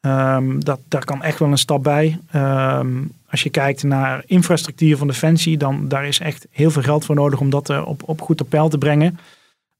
Um, 0.00 0.64
dat, 0.64 0.80
daar 0.88 1.04
kan 1.04 1.22
echt 1.22 1.38
wel 1.38 1.50
een 1.50 1.58
stap 1.58 1.82
bij. 1.82 2.18
Um, 2.34 3.12
als 3.30 3.42
je 3.42 3.50
kijkt 3.50 3.82
naar 3.82 4.22
infrastructuur 4.26 4.96
van 4.96 5.06
Defensie, 5.06 5.56
dan 5.56 5.88
daar 5.88 6.06
is 6.06 6.18
echt 6.18 6.46
heel 6.50 6.70
veel 6.70 6.82
geld 6.82 7.04
voor 7.04 7.14
nodig 7.14 7.40
om 7.40 7.50
dat 7.50 7.70
uh, 7.70 7.86
op, 7.86 8.02
op 8.04 8.20
goed 8.20 8.40
op 8.40 8.48
peil 8.48 8.68
te 8.68 8.78
brengen. 8.78 9.18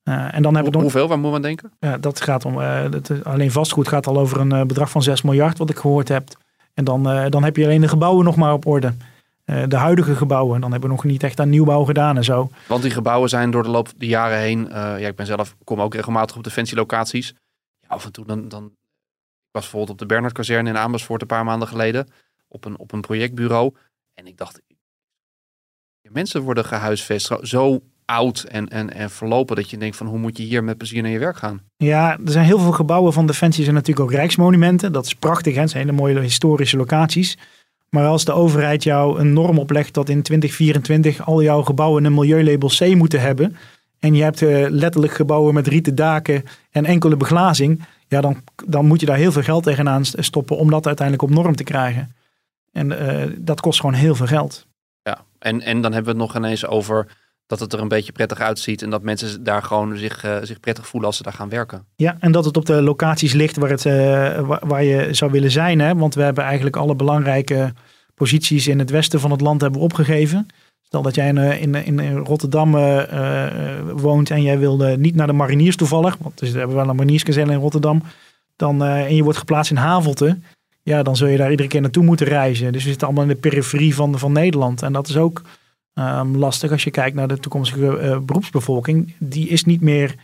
En 0.02 0.42
dan 0.42 0.54
hebben 0.54 0.72
we 0.72 0.78
Hoeveel, 0.78 1.08
waar 1.08 1.18
moet 1.18 1.32
men 1.32 1.42
denken? 1.42 1.72
Ja, 1.80 1.98
dat 1.98 2.20
gaat 2.20 2.44
om, 2.44 2.54
dat, 2.90 3.24
alleen 3.24 3.50
vastgoed 3.50 3.88
gaat 3.88 4.06
al 4.06 4.18
over 4.18 4.40
een 4.40 4.66
bedrag 4.66 4.90
van 4.90 5.02
6 5.02 5.22
miljard, 5.22 5.58
wat 5.58 5.70
ik 5.70 5.78
gehoord 5.78 6.08
heb. 6.08 6.28
En 6.78 6.84
dan, 6.84 7.16
uh, 7.16 7.28
dan 7.28 7.44
heb 7.44 7.56
je 7.56 7.64
alleen 7.64 7.80
de 7.80 7.88
gebouwen 7.88 8.24
nog 8.24 8.36
maar 8.36 8.52
op 8.52 8.66
orde. 8.66 8.94
Uh, 9.44 9.64
de 9.68 9.76
huidige 9.76 10.14
gebouwen. 10.14 10.60
Dan 10.60 10.70
hebben 10.70 10.88
we 10.88 10.94
nog 10.94 11.04
niet 11.04 11.22
echt 11.22 11.40
aan 11.40 11.48
nieuwbouw 11.48 11.84
gedaan 11.84 12.16
en 12.16 12.24
zo. 12.24 12.50
Want 12.66 12.82
die 12.82 12.90
gebouwen 12.90 13.28
zijn 13.28 13.50
door 13.50 13.62
de 13.62 13.68
loop 13.68 13.88
der 13.96 14.08
jaren 14.08 14.38
heen. 14.38 14.66
Uh, 14.66 14.72
ja, 14.72 15.08
ik 15.08 15.16
ben 15.16 15.26
zelf, 15.26 15.56
kom 15.64 15.80
ook 15.80 15.94
regelmatig 15.94 16.36
op 16.36 16.44
defensielocaties. 16.44 17.34
Ja, 17.80 17.88
af 17.88 18.04
en 18.04 18.12
toe 18.12 18.26
dan, 18.26 18.48
dan. 18.48 18.64
Ik 18.64 19.54
was 19.54 19.62
bijvoorbeeld 19.62 19.90
op 19.90 19.98
de 19.98 20.06
Bernhard-kazerne 20.06 20.68
in 20.68 20.78
Amersfoort 20.78 21.20
een 21.20 21.26
paar 21.26 21.44
maanden 21.44 21.68
geleden. 21.68 22.08
Op 22.48 22.64
een, 22.64 22.78
op 22.78 22.92
een 22.92 23.00
projectbureau. 23.00 23.74
En 24.14 24.26
ik 24.26 24.36
dacht. 24.36 24.60
Mensen 26.02 26.42
worden 26.42 26.64
gehuisvest 26.64 27.32
zo 27.42 27.82
oud 28.08 28.42
en, 28.42 28.68
en, 28.68 28.94
en 28.94 29.10
verlopen 29.10 29.56
dat 29.56 29.70
je 29.70 29.78
denkt 29.78 29.96
van 29.96 30.06
hoe 30.06 30.18
moet 30.18 30.36
je 30.36 30.42
hier 30.42 30.64
met 30.64 30.76
plezier 30.76 31.02
naar 31.02 31.10
je 31.10 31.18
werk 31.18 31.36
gaan? 31.36 31.60
Ja, 31.76 32.18
er 32.24 32.32
zijn 32.32 32.44
heel 32.44 32.58
veel 32.58 32.72
gebouwen 32.72 33.12
van 33.12 33.26
Defensie 33.26 33.62
zijn 33.64 33.76
natuurlijk 33.76 34.06
ook 34.06 34.14
rijksmonumenten. 34.14 34.92
Dat 34.92 35.06
is 35.06 35.14
prachtig, 35.14 35.54
hè? 35.54 35.60
het 35.60 35.70
zijn 35.70 35.84
hele 35.84 35.96
mooie 35.96 36.20
historische 36.20 36.76
locaties. 36.76 37.38
Maar 37.90 38.06
als 38.06 38.24
de 38.24 38.32
overheid 38.32 38.82
jou 38.82 39.20
een 39.20 39.32
norm 39.32 39.58
oplegt 39.58 39.94
dat 39.94 40.08
in 40.08 40.22
2024 40.22 41.26
al 41.26 41.42
jouw 41.42 41.62
gebouwen 41.62 42.04
een 42.04 42.14
milieulabel 42.14 42.68
C 42.68 42.94
moeten 42.94 43.20
hebben. 43.20 43.56
En 43.98 44.14
je 44.14 44.22
hebt 44.22 44.40
uh, 44.40 44.66
letterlijk 44.68 45.12
gebouwen 45.12 45.54
met 45.54 45.66
rieten 45.66 45.94
daken 45.94 46.44
en 46.70 46.84
enkele 46.84 47.16
beglazing. 47.16 47.84
Ja, 48.08 48.20
dan, 48.20 48.42
dan 48.66 48.86
moet 48.86 49.00
je 49.00 49.06
daar 49.06 49.16
heel 49.16 49.32
veel 49.32 49.42
geld 49.42 49.62
tegenaan 49.62 50.04
stoppen 50.04 50.56
om 50.56 50.70
dat 50.70 50.86
uiteindelijk 50.86 51.30
op 51.30 51.34
norm 51.36 51.56
te 51.56 51.64
krijgen. 51.64 52.14
En 52.72 52.90
uh, 52.90 53.22
dat 53.38 53.60
kost 53.60 53.80
gewoon 53.80 53.94
heel 53.94 54.14
veel 54.14 54.26
geld. 54.26 54.66
Ja, 55.02 55.18
en, 55.38 55.60
en 55.60 55.80
dan 55.80 55.92
hebben 55.92 56.14
we 56.14 56.22
het 56.22 56.32
nog 56.32 56.36
ineens 56.42 56.66
over 56.66 57.06
dat 57.48 57.60
het 57.60 57.72
er 57.72 57.80
een 57.80 57.88
beetje 57.88 58.12
prettig 58.12 58.40
uitziet 58.40 58.82
en 58.82 58.90
dat 58.90 59.02
mensen 59.02 59.44
daar 59.44 59.62
gewoon 59.62 59.96
zich, 59.96 60.24
uh, 60.24 60.36
zich 60.42 60.60
prettig 60.60 60.86
voelen 60.86 61.08
als 61.08 61.16
ze 61.16 61.22
daar 61.22 61.32
gaan 61.32 61.48
werken. 61.48 61.84
Ja, 61.96 62.16
en 62.20 62.32
dat 62.32 62.44
het 62.44 62.56
op 62.56 62.66
de 62.66 62.82
locaties 62.82 63.32
ligt 63.32 63.56
waar, 63.56 63.70
het, 63.70 63.84
uh, 63.84 64.58
waar, 64.60 64.84
je 64.84 65.08
zou 65.10 65.30
willen 65.30 65.50
zijn. 65.50 65.78
Hè? 65.78 65.94
Want 65.94 66.14
we 66.14 66.22
hebben 66.22 66.44
eigenlijk 66.44 66.76
alle 66.76 66.94
belangrijke 66.94 67.72
posities 68.14 68.66
in 68.66 68.78
het 68.78 68.90
westen 68.90 69.20
van 69.20 69.30
het 69.30 69.40
land 69.40 69.60
hebben 69.60 69.80
opgegeven. 69.80 70.46
Stel 70.82 71.02
dat 71.02 71.14
jij 71.14 71.28
in, 71.28 71.38
eh, 71.38 71.62
in, 71.62 71.98
in 71.98 72.16
Rotterdam 72.16 72.72
woont 73.96 74.30
en 74.30 74.42
jij 74.42 74.58
wilde 74.58 74.96
niet 74.96 75.14
naar 75.14 75.26
de 75.26 75.32
mariniers 75.32 75.76
toevallig, 75.76 76.16
want 76.20 76.38
dus 76.38 76.50
we 76.50 76.58
hebben 76.58 76.76
wel 76.76 76.88
een 76.88 76.96
marinierskazerne 76.96 77.52
in 77.52 77.58
Rotterdam, 77.58 78.02
dan, 78.56 78.84
en 78.84 79.14
je 79.14 79.22
wordt 79.22 79.38
geplaatst 79.38 79.70
in 79.70 79.76
Havelte, 79.76 80.38
ja, 80.82 81.02
dan 81.02 81.16
zul 81.16 81.28
je 81.28 81.36
daar 81.36 81.50
iedere 81.50 81.68
keer 81.68 81.80
naartoe 81.80 82.04
moeten 82.04 82.26
reizen. 82.26 82.72
Dus 82.72 82.82
we 82.82 82.88
zitten 82.88 83.06
allemaal 83.06 83.24
in 83.24 83.30
de 83.30 83.40
periferie 83.40 83.94
van, 83.94 84.18
van 84.18 84.32
Nederland. 84.32 84.82
En 84.82 84.92
dat 84.92 85.08
is 85.08 85.16
ook 85.16 85.42
um, 85.98 86.36
lastig 86.36 86.70
als 86.70 86.84
je 86.84 86.90
kijkt 86.90 87.16
naar 87.16 87.28
de 87.28 87.38
toekomstige 87.38 88.00
uh, 88.02 88.18
beroepsbevolking. 88.18 89.14
Die 89.18 89.48
is 89.48 89.64
niet 89.64 89.80
meer 89.80 90.14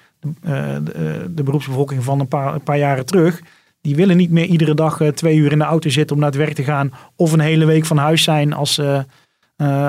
uh, 0.45 0.77
de, 0.83 1.31
de, 1.31 1.43
beroepsbevolking 1.43 2.05
van 2.05 2.21
een 2.21 2.29
paar, 2.29 2.55
een 2.55 2.63
paar 2.63 2.79
jaren 2.79 3.07
terug. 3.07 3.41
Die 3.81 3.97
willen 3.97 4.17
niet 4.17 4.31
meer 4.31 4.45
iedere 4.45 4.75
dag 4.75 5.01
twee 5.15 5.37
uur 5.37 5.53
in 5.53 5.59
de 5.59 5.65
auto 5.65 5.91
zitten 5.91 6.17
om 6.17 6.23
naar 6.23 6.31
het 6.31 6.41
werk 6.41 6.55
te 6.55 6.65
gaan. 6.65 6.93
Of 7.17 7.33
een 7.33 7.41
hele 7.41 7.65
week 7.65 7.85
van 7.85 7.97
huis 7.97 8.23
zijn 8.23 8.53
als, 8.53 8.81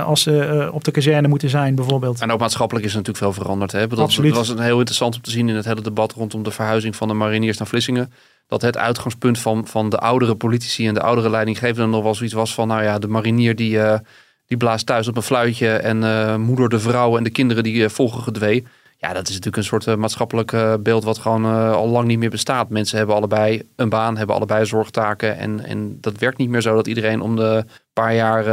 als 0.05 0.21
ze 0.21 0.69
op 0.73 0.83
de 0.83 0.91
kazerne 0.91 1.27
moeten 1.27 1.49
zijn 1.49 1.75
bijvoorbeeld. 1.75 2.21
En 2.21 2.31
ook 2.31 2.39
maatschappelijk 2.39 2.85
is 2.85 2.91
er 2.91 2.97
natuurlijk 2.97 3.25
veel 3.25 3.43
veranderd. 3.43 3.71
Hè? 3.71 3.87
Dat, 3.87 3.99
Absoluut. 3.99 4.35
Was 4.35 4.49
een 4.49 4.59
heel 4.59 4.77
interessant 4.77 5.15
om 5.15 5.21
te 5.21 5.31
zien 5.31 5.49
in 5.49 5.55
het 5.55 5.65
hele 5.65 5.81
debat 5.81 6.13
rondom 6.13 6.43
de 6.43 6.51
verhuizing 6.51 6.95
van 6.95 7.07
de 7.07 7.13
mariniers 7.13 7.57
naar 7.57 7.67
Vlissingen 7.67 8.11
dat 8.47 8.61
het 8.61 8.77
uitgangspunt 8.77 9.39
van, 9.39 9.67
van 9.67 9.89
de 9.89 9.97
oudere 9.97 10.35
politici 10.35 10.87
en 10.87 10.93
de 10.93 11.01
oudere 11.01 11.29
leidinggevenden 11.29 11.89
nog 11.89 12.03
wel 12.03 12.15
zoiets 12.15 12.35
was 12.35 12.53
van, 12.53 12.67
nou 12.67 12.83
ja, 12.83 12.99
de 12.99 13.07
marinier 13.07 13.55
die, 13.55 13.71
uh, 13.71 13.97
die 14.45 14.57
blaast 14.57 14.85
thuis 14.85 15.07
op 15.07 15.15
een 15.15 15.21
fluitje 15.21 15.69
en 15.69 16.01
uh, 16.01 16.35
moeder, 16.35 16.69
de 16.69 16.79
vrouw 16.79 17.17
en 17.17 17.23
de 17.23 17.29
kinderen 17.29 17.63
die 17.63 17.75
uh, 17.75 17.89
volgen 17.89 18.23
gedwee. 18.23 18.65
Ja, 18.97 19.13
dat 19.13 19.27
is 19.27 19.33
natuurlijk 19.33 19.57
een 19.57 19.81
soort 19.81 19.97
maatschappelijk 19.97 20.53
beeld 20.83 21.03
wat 21.03 21.17
gewoon 21.17 21.45
al 21.73 21.87
lang 21.87 22.07
niet 22.07 22.19
meer 22.19 22.29
bestaat. 22.29 22.69
Mensen 22.69 22.97
hebben 22.97 23.15
allebei 23.15 23.61
een 23.75 23.89
baan, 23.89 24.17
hebben 24.17 24.35
allebei 24.35 24.65
zorgtaken 24.65 25.37
en, 25.37 25.65
en 25.65 25.97
dat 26.01 26.17
werkt 26.17 26.37
niet 26.37 26.49
meer 26.49 26.61
zo 26.61 26.75
dat 26.75 26.87
iedereen 26.87 27.21
om 27.21 27.35
de 27.35 27.65
paar 27.93 28.15
jaar 28.15 28.45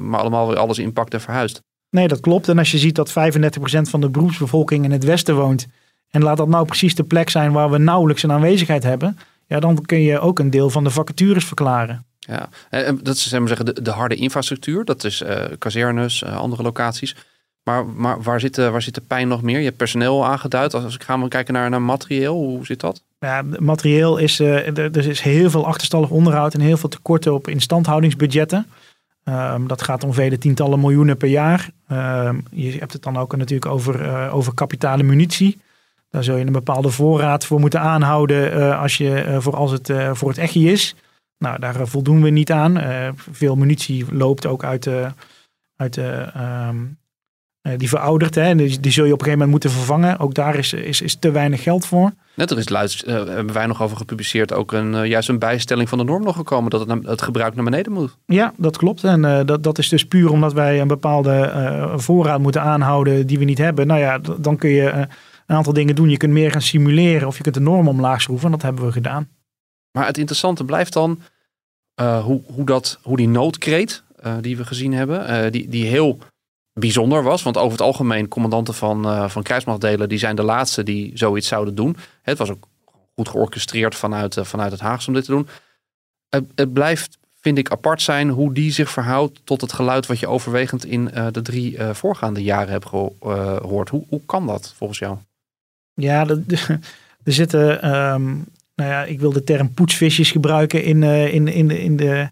maar 0.00 0.20
allemaal 0.20 0.48
weer 0.48 0.58
alles 0.58 0.78
inpakt 0.78 1.14
en 1.14 1.20
verhuist. 1.20 1.62
Nee, 1.90 2.08
dat 2.08 2.20
klopt. 2.20 2.48
En 2.48 2.58
als 2.58 2.70
je 2.70 2.78
ziet 2.78 2.94
dat 2.94 3.10
35% 3.10 3.12
van 3.82 4.00
de 4.00 4.10
beroepsbevolking 4.10 4.84
in 4.84 4.90
het 4.90 5.04
Westen 5.04 5.36
woont 5.36 5.66
en 6.10 6.22
laat 6.22 6.36
dat 6.36 6.48
nou 6.48 6.66
precies 6.66 6.94
de 6.94 7.04
plek 7.04 7.30
zijn 7.30 7.52
waar 7.52 7.70
we 7.70 7.78
nauwelijks 7.78 8.22
een 8.22 8.32
aanwezigheid 8.32 8.82
hebben. 8.82 9.18
Ja, 9.46 9.60
dan 9.60 9.82
kun 9.82 10.00
je 10.00 10.20
ook 10.20 10.38
een 10.38 10.50
deel 10.50 10.70
van 10.70 10.84
de 10.84 10.90
vacatures 10.90 11.44
verklaren. 11.44 12.04
Ja, 12.26 12.48
en 12.70 12.98
dat 13.02 13.14
is 13.14 13.28
zeggen, 13.28 13.64
de, 13.64 13.82
de 13.82 13.90
harde 13.90 14.14
infrastructuur. 14.14 14.84
Dat 14.84 15.04
is 15.04 15.22
uh, 15.22 15.44
kazernes, 15.58 16.24
andere 16.24 16.62
locaties. 16.62 17.16
Maar, 17.62 17.86
maar 17.86 18.22
waar, 18.22 18.40
zit, 18.40 18.56
waar 18.56 18.82
zit 18.82 18.94
de 18.94 19.00
pijn 19.00 19.28
nog 19.28 19.42
meer? 19.42 19.58
Je 19.58 19.64
hebt 19.64 19.76
personeel 19.76 20.26
aangeduid. 20.26 20.74
Als, 20.74 20.94
ik 20.94 21.02
ga 21.02 21.16
maar 21.16 21.28
kijken 21.28 21.54
naar, 21.54 21.70
naar 21.70 21.82
materieel, 21.82 22.34
hoe 22.34 22.66
zit 22.66 22.80
dat? 22.80 23.02
Ja, 23.18 23.42
materieel 23.58 24.16
is, 24.16 24.38
er 24.38 25.06
is 25.06 25.20
heel 25.20 25.50
veel 25.50 25.66
achterstallig 25.66 26.10
onderhoud 26.10 26.54
en 26.54 26.60
heel 26.60 26.76
veel 26.76 26.88
tekorten 26.88 27.34
op 27.34 27.48
instandhoudingsbudgetten. 27.48 28.66
Um, 29.24 29.66
dat 29.66 29.82
gaat 29.82 30.04
om 30.04 30.12
vele 30.12 30.38
tientallen 30.38 30.80
miljoenen 30.80 31.16
per 31.16 31.28
jaar. 31.28 31.70
Um, 31.92 32.44
je 32.50 32.78
hebt 32.78 32.92
het 32.92 33.02
dan 33.02 33.16
ook 33.16 33.36
natuurlijk 33.36 33.70
over, 33.70 34.30
over 34.30 34.54
kapitale 34.54 35.02
munitie. 35.02 35.60
Daar 36.10 36.24
zul 36.24 36.36
je 36.36 36.46
een 36.46 36.52
bepaalde 36.52 36.90
voorraad 36.90 37.44
voor 37.44 37.60
moeten 37.60 37.80
aanhouden 37.80 38.78
als 38.78 38.96
je, 38.96 39.36
voor 39.38 39.56
als 39.56 39.70
het 39.70 39.92
voor 40.12 40.28
het 40.28 40.38
echi 40.38 40.70
is. 40.70 40.94
Nou, 41.42 41.58
daar 41.58 41.86
voldoen 41.88 42.22
we 42.22 42.30
niet 42.30 42.52
aan. 42.52 42.80
veel 43.16 43.56
munitie 43.56 44.14
loopt 44.14 44.46
ook 44.46 44.64
uit, 44.64 44.88
uit 45.76 45.96
um, 45.96 46.98
die 47.76 47.88
verouderd. 47.88 48.34
Hè, 48.34 48.54
die, 48.54 48.80
die, 48.80 48.92
zul 48.92 49.04
je 49.04 49.12
op 49.12 49.18
een 49.18 49.24
gegeven 49.24 49.48
moment 49.48 49.50
moeten 49.50 49.70
vervangen. 49.70 50.18
Ook 50.18 50.34
daar 50.34 50.54
is, 50.54 50.72
is, 50.72 51.00
is 51.00 51.14
te 51.14 51.30
weinig 51.30 51.62
geld 51.62 51.86
voor. 51.86 52.12
Net 52.34 52.50
er 52.50 52.58
is 52.58 52.68
luid, 52.68 53.02
hebben 53.06 53.52
wij 53.52 53.66
nog 53.66 53.82
over 53.82 53.96
gepubliceerd, 53.96 54.52
ook 54.52 54.72
een, 54.72 55.08
juist 55.08 55.28
een 55.28 55.38
bijstelling 55.38 55.88
van 55.88 55.98
de 55.98 56.04
norm 56.04 56.22
nog 56.22 56.36
gekomen, 56.36 56.70
dat 56.70 56.88
het, 56.88 57.06
het 57.06 57.22
gebruik 57.22 57.54
naar 57.54 57.64
beneden 57.64 57.92
moet. 57.92 58.16
Ja, 58.26 58.52
dat 58.56 58.76
klopt. 58.76 59.04
En 59.04 59.46
dat, 59.46 59.62
dat 59.62 59.78
is 59.78 59.88
dus 59.88 60.06
puur 60.06 60.30
omdat 60.30 60.52
wij 60.52 60.80
een 60.80 60.88
bepaalde 60.88 61.90
voorraad 61.96 62.40
moeten 62.40 62.62
aanhouden 62.62 63.26
die 63.26 63.38
we 63.38 63.44
niet 63.44 63.58
hebben. 63.58 63.86
Nou 63.86 64.00
ja, 64.00 64.18
dan 64.38 64.56
kun 64.56 64.70
je 64.70 65.06
een 65.46 65.56
aantal 65.56 65.72
dingen 65.72 65.94
doen. 65.94 66.10
Je 66.10 66.16
kunt 66.16 66.32
meer 66.32 66.50
gaan 66.50 66.62
simuleren 66.62 67.28
of 67.28 67.36
je 67.36 67.42
kunt 67.42 67.54
de 67.54 67.60
norm 67.60 67.88
omlaag 67.88 68.22
schroeven. 68.22 68.46
En 68.46 68.52
dat 68.52 68.62
hebben 68.62 68.84
we 68.84 68.92
gedaan. 68.92 69.28
Maar 69.92 70.06
het 70.06 70.18
interessante 70.18 70.64
blijft 70.64 70.92
dan 70.92 71.20
uh, 72.02 72.24
hoe, 72.24 72.42
hoe, 72.46 72.64
dat, 72.64 72.98
hoe 73.02 73.16
die 73.16 73.28
noodkreet 73.28 74.02
uh, 74.26 74.34
die 74.40 74.56
we 74.56 74.64
gezien 74.64 74.92
hebben, 74.92 75.30
uh, 75.30 75.50
die, 75.50 75.68
die 75.68 75.86
heel 75.86 76.18
bijzonder 76.72 77.22
was. 77.22 77.42
Want 77.42 77.56
over 77.56 77.72
het 77.72 77.80
algemeen, 77.80 78.28
commandanten 78.28 78.74
van, 78.74 79.30
van 79.30 79.42
krijgsmachtdelen, 79.42 80.08
die 80.08 80.18
zijn 80.18 80.36
de 80.36 80.42
laatste 80.42 80.82
die 80.82 81.10
zoiets 81.14 81.48
zouden 81.48 81.74
doen. 81.74 81.96
Het 82.22 82.38
was 82.38 82.50
ook 82.50 82.68
goed 83.14 83.28
georchestreerd 83.28 83.94
vanuit, 83.94 84.36
vanuit 84.40 84.72
het 84.72 84.80
Haagse 84.80 85.08
om 85.08 85.14
dit 85.14 85.24
te 85.24 85.30
doen. 85.30 85.48
Het, 86.54 86.72
blijft, 86.72 87.18
vind 87.40 87.58
ik, 87.58 87.70
apart 87.70 88.02
zijn 88.02 88.28
hoe 88.28 88.54
die 88.54 88.72
zich 88.72 88.90
verhoudt 88.90 89.40
tot 89.44 89.60
het 89.60 89.72
geluid 89.72 90.06
wat 90.06 90.18
je 90.18 90.26
overwegend 90.26 90.84
in 90.84 91.04
de 91.32 91.42
drie 91.42 91.78
voorgaande 91.92 92.42
jaren 92.42 92.70
hebt 92.70 92.86
gehoord. 92.86 93.88
Hoe, 93.88 94.04
hoe 94.08 94.20
kan 94.26 94.46
dat 94.46 94.74
volgens 94.76 94.98
jou? 94.98 95.16
Ja, 95.94 96.26
er 97.24 97.32
zitten, 97.32 97.94
um, 97.94 98.46
nou 98.74 98.90
ja, 98.90 99.04
ik 99.04 99.20
wil 99.20 99.32
de 99.32 99.44
term 99.44 99.74
poetsvisjes 99.74 100.30
gebruiken 100.30 100.84
in, 100.84 101.02
uh, 101.02 101.34
in, 101.34 101.48
in, 101.48 101.70
in, 101.70 101.96
de, 101.96 102.30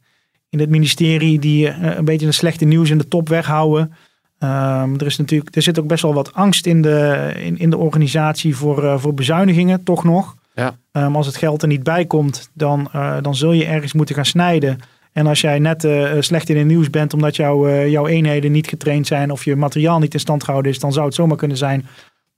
in 0.49 0.59
het 0.59 0.71
ministerie 0.71 1.39
die 1.39 1.67
uh, 1.67 1.97
een 1.97 2.05
beetje 2.05 2.27
een 2.27 2.35
slechte 2.35 2.65
nieuws 2.65 2.91
in 2.91 2.99
de 2.99 3.09
top 3.09 3.29
weghouden. 3.29 3.93
Um, 4.39 4.99
er, 4.99 5.07
is 5.07 5.17
natuurlijk, 5.17 5.57
er 5.57 5.63
zit 5.63 5.79
ook 5.79 5.87
best 5.87 6.03
wel 6.03 6.15
wat 6.15 6.35
angst 6.35 6.67
in 6.67 6.83
de, 6.83 7.33
in, 7.37 7.59
in 7.59 7.71
de 7.71 7.77
organisatie 7.77 8.57
voor, 8.57 8.85
uh, 8.85 8.99
voor 8.99 9.15
bezuinigingen, 9.15 9.85
toch 9.85 10.05
nog. 10.05 10.37
Ja. 10.55 10.77
Um, 10.93 11.17
als 11.17 11.27
het 11.27 11.37
geld 11.37 11.63
er 11.63 11.69
niet 11.69 11.83
bij 11.83 12.07
komt, 12.07 12.51
dan, 12.55 12.91
dan 13.23 13.35
zul 13.35 13.53
je 13.53 13.65
ergens 13.65 13.93
moeten 13.93 14.15
gaan 14.15 14.25
snijden. 14.25 14.79
En 15.13 15.27
als 15.27 15.41
jij 15.41 15.59
net 15.59 15.89
slecht 16.19 16.49
in 16.49 16.57
het 16.57 16.67
nieuws 16.67 16.91
bent 16.91 17.15
omdat 17.15 17.37
jouw, 17.37 17.87
jouw 17.87 18.07
eenheden 18.07 18.53
niet 18.53 18.69
getraind 18.69 19.07
zijn 19.07 19.31
of 19.31 19.45
je 19.45 19.57
materiaal 19.57 19.99
niet 19.99 20.15
in 20.15 20.21
stand 20.21 20.45
gehouden 20.45 20.73
is, 20.73 20.79
dan 20.79 20.93
zou 20.93 21.07
het 21.07 21.15
zomaar 21.15 21.37
kunnen 21.37 21.57
zijn 21.57 21.87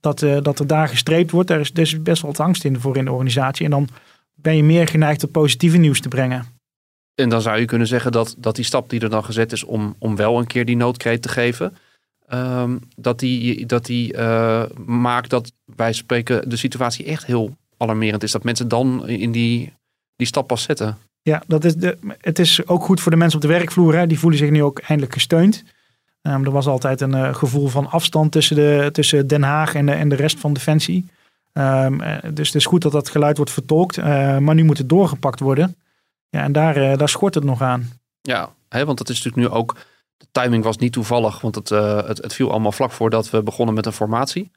dat, 0.02 0.23
uh, 0.23 0.38
dat 0.42 0.59
er 0.59 0.66
daar 0.66 0.88
gestreept 0.88 1.30
wordt. 1.30 1.49
Daar 1.49 1.61
is, 1.61 1.73
dus 1.73 2.02
best 2.02 2.23
wel 2.23 2.30
wat 2.30 2.40
angst 2.40 2.64
in 2.64 2.80
voor 2.80 2.97
in 2.97 3.04
de 3.04 3.11
organisatie. 3.11 3.64
En 3.64 3.71
dan 3.71 3.88
ben 4.35 4.56
je 4.56 4.62
meer 4.62 4.88
geneigd 4.88 5.21
het 5.21 5.30
positieve 5.30 5.76
nieuws 5.76 6.00
te 6.00 6.09
brengen. 6.09 6.47
En 7.14 7.28
dan 7.28 7.42
zou 7.42 7.61
je 7.61 7.64
kunnen 7.64 7.87
zeggen 7.87 8.12
dat, 8.12 8.35
dat 8.38 8.56
die 8.56 8.64
stap 8.64 8.90
die 8.90 9.00
er 9.00 9.11
dan 9.11 9.25
gezet 9.25 9.52
is 9.52 9.64
om, 9.64 9.94
om 9.99 10.16
wel 10.16 10.38
een 10.38 10.47
keer 10.47 10.64
die 10.64 10.76
noodkreet 10.76 11.23
te 11.23 11.28
geven, 11.28 11.76
um, 12.32 12.78
dat 12.97 13.18
die, 13.18 13.66
dat 13.66 13.87
die 13.87 14.16
uh, 14.16 14.64
maakt 14.87 15.30
dat 15.30 15.52
wij 15.76 15.92
spreken 15.92 16.49
de 16.49 16.56
situatie 16.56 17.04
echt 17.04 17.26
heel 17.26 17.56
alarmerend 17.76 18.23
is. 18.23 18.32
Dat 18.32 18.44
mensen 18.44 18.68
dan 18.68 19.09
in 19.09 19.32
die, 19.32 19.73
die 20.16 20.26
stap 20.26 20.47
pas 20.47 20.62
zetten. 20.62 20.99
Ja, 21.23 21.42
dat 21.47 21.64
is 21.64 21.75
de, 21.75 21.99
het 22.21 22.38
is 22.38 22.66
ook 22.66 22.85
goed 22.85 23.00
voor 23.00 23.12
de 23.12 23.18
mensen 23.18 23.37
op 23.37 23.47
de 23.47 23.52
werkvloer. 23.52 23.94
Hè. 23.94 24.06
Die 24.06 24.18
voelen 24.18 24.38
zich 24.38 24.50
nu 24.50 24.62
ook 24.62 24.78
eindelijk 24.78 25.14
gesteund. 25.14 25.64
Um, 26.23 26.45
er 26.45 26.50
was 26.50 26.67
altijd 26.67 27.00
een 27.00 27.14
uh, 27.14 27.35
gevoel 27.35 27.69
van 27.69 27.91
afstand 27.91 28.33
tussen, 28.33 28.57
de, 28.57 28.88
tussen 28.93 29.26
Den 29.26 29.43
Haag 29.43 29.75
en 29.75 29.87
de, 29.87 29.93
en 29.93 30.09
de 30.09 30.14
rest 30.14 30.38
van 30.38 30.52
Defensie. 30.52 31.09
Um, 31.52 31.99
dus 32.35 32.47
het 32.47 32.55
is 32.55 32.67
goed 32.67 32.83
dat 32.83 32.93
dat 32.93 33.09
geluid 33.09 33.37
wordt 33.37 33.52
vertolkt. 33.52 33.99
Uh, 33.99 34.05
maar 34.38 34.55
nu 34.55 34.64
moet 34.64 34.79
het 34.79 34.88
doorgepakt 34.88 35.41
worden. 35.41 35.76
Ja, 36.29 36.43
en 36.43 36.52
daar, 36.52 36.76
uh, 36.76 36.97
daar 36.97 37.09
schort 37.09 37.35
het 37.35 37.45
nog 37.45 37.62
aan. 37.62 37.91
Ja, 38.21 38.52
hè, 38.69 38.85
want 38.85 38.99
dat 38.99 39.09
is 39.09 39.23
natuurlijk 39.23 39.49
nu 39.49 39.59
ook. 39.59 39.76
De 40.17 40.26
timing 40.33 40.64
was 40.64 40.76
niet 40.76 40.93
toevallig, 40.93 41.41
want 41.41 41.55
het, 41.55 41.69
het, 42.19 42.35
viel 42.35 42.50
allemaal 42.50 42.73
vlak 42.73 42.93
voordat 42.93 43.31
we 43.31 43.43
begonnen 43.43 43.75
met 43.75 43.87
een 43.87 43.93
formatie. 43.93 44.50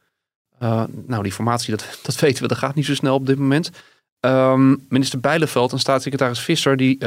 nou, 1.05 1.23
die 1.23 1.31
formatie, 1.31 1.69
dat, 1.71 1.97
dat 2.03 2.19
weten 2.19 2.41
we, 2.41 2.47
dat 2.47 2.57
gaat 2.57 2.75
niet 2.75 2.85
zo 2.85 2.93
snel 2.93 3.15
op 3.15 3.25
dit 3.25 3.37
moment. 3.37 3.71
Um, 4.19 4.85
minister 4.89 5.19
Bijleveld 5.19 5.71
en 5.71 5.79
staatssecretaris 5.79 6.39
Visser, 6.39 6.77
die, 6.77 6.97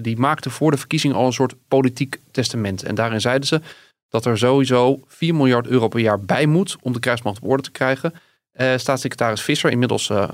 die 0.00 0.16
maakten 0.16 0.50
voor 0.50 0.70
de 0.70 0.76
verkiezing 0.76 1.14
al 1.14 1.26
een 1.26 1.32
soort 1.32 1.54
politiek 1.68 2.20
testament. 2.30 2.82
En 2.82 2.94
daarin 2.94 3.20
zeiden 3.20 3.48
ze, 3.48 3.60
dat 4.08 4.24
er 4.24 4.38
sowieso 4.38 5.00
4 5.06 5.34
miljard 5.34 5.66
euro 5.66 5.88
per 5.88 6.00
jaar 6.00 6.20
bij 6.20 6.46
moet 6.46 6.76
om 6.82 6.92
de 6.92 6.98
krijgsmacht 6.98 7.40
op 7.40 7.48
orde 7.48 7.62
te 7.62 7.70
krijgen. 7.70 8.14
Uh, 8.54 8.72
staatssecretaris 8.76 9.42
Visser, 9.42 9.70
inmiddels 9.70 10.08
uh, 10.08 10.28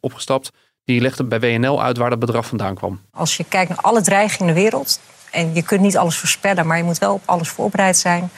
opgestapt, 0.00 0.50
die 0.84 1.00
legde 1.00 1.24
bij 1.24 1.40
WNL 1.40 1.82
uit 1.82 1.96
waar 1.96 2.10
dat 2.10 2.18
bedrag 2.18 2.46
vandaan 2.46 2.74
kwam. 2.74 3.00
Als 3.10 3.36
je 3.36 3.44
kijkt 3.48 3.68
naar 3.68 3.80
alle 3.80 4.00
dreigingen 4.00 4.48
in 4.48 4.54
de 4.54 4.60
wereld, 4.60 5.00
en 5.30 5.54
je 5.54 5.62
kunt 5.62 5.80
niet 5.80 5.96
alles 5.96 6.16
voorspellen, 6.16 6.66
maar 6.66 6.76
je 6.76 6.82
moet 6.82 6.98
wel 6.98 7.14
op 7.14 7.22
alles 7.24 7.48
voorbereid 7.48 7.96
zijn. 7.96 8.30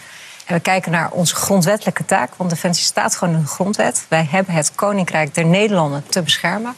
En 0.47 0.55
we 0.55 0.61
kijken 0.61 0.93
naar 0.93 1.11
onze 1.11 1.35
grondwettelijke 1.35 2.05
taak, 2.05 2.35
want 2.35 2.51
Defensie 2.51 2.85
staat 2.85 3.17
gewoon 3.17 3.35
in 3.35 3.41
de 3.41 3.47
grondwet. 3.47 4.07
Wij 4.09 4.27
hebben 4.31 4.55
het 4.55 4.75
Koninkrijk 4.75 5.35
der 5.35 5.47
Nederlanden 5.47 6.05
te 6.09 6.23
beschermen. 6.23 6.75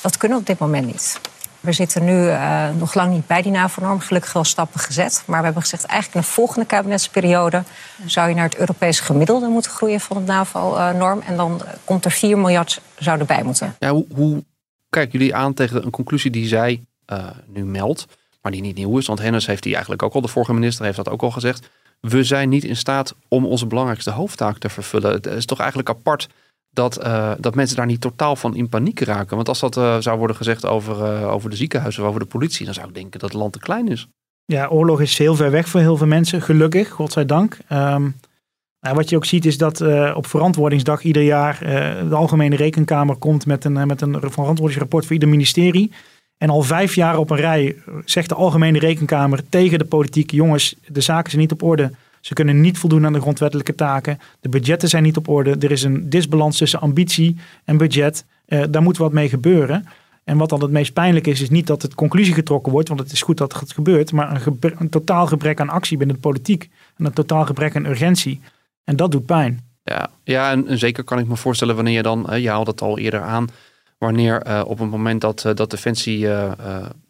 Dat 0.00 0.16
kunnen 0.16 0.36
we 0.36 0.42
op 0.42 0.48
dit 0.48 0.58
moment 0.58 0.86
niet. 0.86 1.20
We 1.62 1.72
zitten 1.72 2.04
nu 2.04 2.12
uh, 2.12 2.68
nog 2.78 2.94
lang 2.94 3.12
niet 3.12 3.26
bij 3.26 3.42
die 3.42 3.52
NAVO-norm. 3.52 4.00
Gelukkig 4.00 4.32
wel 4.32 4.44
stappen 4.44 4.80
gezet. 4.80 5.22
Maar 5.26 5.38
we 5.38 5.44
hebben 5.44 5.62
gezegd, 5.62 5.84
eigenlijk 5.84 6.14
in 6.14 6.20
de 6.20 6.34
volgende 6.34 6.66
kabinetsperiode... 6.66 7.62
zou 8.06 8.28
je 8.28 8.34
naar 8.34 8.44
het 8.44 8.56
Europese 8.56 9.02
gemiddelde 9.02 9.46
moeten 9.46 9.70
groeien 9.70 10.00
van 10.00 10.16
de 10.16 10.32
NAVO-norm. 10.32 11.20
En 11.20 11.36
dan 11.36 11.62
komt 11.84 12.04
er 12.04 12.10
4 12.10 12.38
miljard 12.38 12.80
zou 12.98 13.18
erbij 13.18 13.42
moeten. 13.42 13.76
Ja, 13.78 13.90
hoe, 13.90 14.06
hoe 14.14 14.44
kijken 14.88 15.18
jullie 15.18 15.34
aan 15.34 15.54
tegen 15.54 15.84
een 15.84 15.90
conclusie 15.90 16.30
die 16.30 16.46
zij 16.46 16.84
uh, 17.12 17.26
nu 17.46 17.64
meldt... 17.64 18.06
maar 18.40 18.52
die 18.52 18.60
niet 18.60 18.76
nieuw 18.76 18.98
is, 18.98 19.06
want 19.06 19.18
Hennis 19.18 19.46
heeft 19.46 19.62
die 19.62 19.72
eigenlijk 19.72 20.02
ook 20.02 20.14
al... 20.14 20.20
de 20.20 20.28
vorige 20.28 20.54
minister 20.54 20.84
heeft 20.84 20.96
dat 20.96 21.08
ook 21.08 21.22
al 21.22 21.30
gezegd... 21.30 21.68
we 22.00 22.24
zijn 22.24 22.48
niet 22.48 22.64
in 22.64 22.76
staat 22.76 23.14
om 23.28 23.46
onze 23.46 23.66
belangrijkste 23.66 24.10
hoofdtaak 24.10 24.58
te 24.58 24.68
vervullen. 24.68 25.12
Het 25.12 25.26
is 25.26 25.46
toch 25.46 25.58
eigenlijk 25.58 25.88
apart 25.88 26.28
dat, 26.72 27.04
uh, 27.04 27.32
dat 27.38 27.54
mensen 27.54 27.76
daar 27.76 27.86
niet 27.86 28.00
totaal 28.00 28.36
van 28.36 28.56
in 28.56 28.68
paniek 28.68 29.00
raken. 29.00 29.36
Want 29.36 29.48
als 29.48 29.60
dat 29.60 29.76
uh, 29.76 29.96
zou 29.98 30.18
worden 30.18 30.36
gezegd 30.36 30.66
over, 30.66 30.96
uh, 30.96 31.32
over 31.32 31.50
de 31.50 31.56
ziekenhuizen 31.56 32.02
of 32.02 32.08
over 32.08 32.20
de 32.20 32.26
politie, 32.26 32.64
dan 32.64 32.74
zou 32.74 32.88
ik 32.88 32.94
denken 32.94 33.20
dat 33.20 33.32
het 33.32 33.40
land 33.40 33.52
te 33.52 33.58
klein 33.58 33.88
is. 33.88 34.08
Ja, 34.44 34.68
oorlog 34.68 35.00
is 35.00 35.18
heel 35.18 35.34
ver 35.34 35.50
weg 35.50 35.68
voor 35.68 35.80
heel 35.80 35.96
veel 35.96 36.06
mensen, 36.06 36.42
gelukkig, 36.42 36.88
godzijdank. 36.88 37.58
Um, 37.72 38.16
wat 38.80 39.08
je 39.08 39.16
ook 39.16 39.24
ziet 39.24 39.44
is 39.44 39.58
dat 39.58 39.80
op 40.14 40.26
verantwoordingsdag 40.26 41.02
ieder 41.02 41.22
jaar 41.22 41.58
de 42.08 42.14
Algemene 42.14 42.56
Rekenkamer 42.56 43.16
komt 43.16 43.46
met 43.46 43.64
een, 43.64 43.86
met 43.86 44.00
een 44.00 44.16
verantwoordingsrapport 44.20 45.04
voor 45.04 45.12
ieder 45.12 45.28
ministerie. 45.28 45.92
En 46.36 46.50
al 46.50 46.62
vijf 46.62 46.94
jaar 46.94 47.18
op 47.18 47.30
een 47.30 47.36
rij 47.36 47.76
zegt 48.04 48.28
de 48.28 48.34
Algemene 48.34 48.78
Rekenkamer 48.78 49.48
tegen 49.48 49.78
de 49.78 49.84
politiek: 49.84 50.30
jongens, 50.30 50.74
de 50.86 51.00
zaken 51.00 51.30
zijn 51.30 51.42
niet 51.42 51.52
op 51.52 51.62
orde. 51.62 51.90
Ze 52.22 52.34
kunnen 52.34 52.60
niet 52.60 52.78
voldoen 52.78 53.06
aan 53.06 53.12
de 53.12 53.20
grondwettelijke 53.20 53.74
taken. 53.74 54.18
De 54.40 54.48
budgetten 54.48 54.88
zijn 54.88 55.02
niet 55.02 55.16
op 55.16 55.28
orde. 55.28 55.56
Er 55.60 55.70
is 55.70 55.82
een 55.82 56.10
disbalans 56.10 56.58
tussen 56.58 56.80
ambitie 56.80 57.36
en 57.64 57.76
budget. 57.76 58.24
Uh, 58.46 58.62
daar 58.70 58.82
moet 58.82 58.96
wat 58.96 59.12
mee 59.12 59.28
gebeuren. 59.28 59.84
En 60.24 60.38
wat 60.38 60.48
dan 60.48 60.62
het 60.62 60.70
meest 60.70 60.92
pijnlijk 60.92 61.26
is, 61.26 61.40
is 61.40 61.50
niet 61.50 61.66
dat 61.66 61.82
het 61.82 61.94
conclusie 61.94 62.34
getrokken 62.34 62.72
wordt, 62.72 62.88
want 62.88 63.00
het 63.00 63.12
is 63.12 63.22
goed 63.22 63.36
dat 63.36 63.60
het 63.60 63.72
gebeurt, 63.72 64.12
maar 64.12 64.46
een, 64.78 64.88
totaal 64.88 65.26
gebrek 65.26 65.60
aan 65.60 65.68
actie 65.68 65.96
binnen 65.96 66.16
de 66.16 66.22
politiek 66.22 66.68
en 66.96 67.04
een 67.04 67.12
totaal 67.12 67.44
gebrek 67.44 67.76
aan 67.76 67.86
urgentie. 67.86 68.40
En 68.84 68.96
dat 68.96 69.10
doet 69.10 69.26
pijn. 69.26 69.60
Ja, 69.84 70.10
ja 70.24 70.50
en, 70.50 70.78
zeker 70.78 71.04
kan 71.04 71.18
ik 71.18 71.26
me 71.26 71.36
voorstellen 71.36 71.74
wanneer 71.74 71.94
je 71.94 72.02
dan, 72.02 72.26
je 72.40 72.48
haalde 72.48 72.70
het 72.70 72.82
al 72.82 72.98
eerder 72.98 73.20
aan, 73.20 73.48
wanneer 74.02 74.46
uh, 74.46 74.62
op 74.66 74.78
het 74.78 74.90
moment 74.90 75.20
dat, 75.20 75.44
uh, 75.46 75.54
dat 75.54 75.70
Defensie 75.70 76.18
uh, 76.18 76.52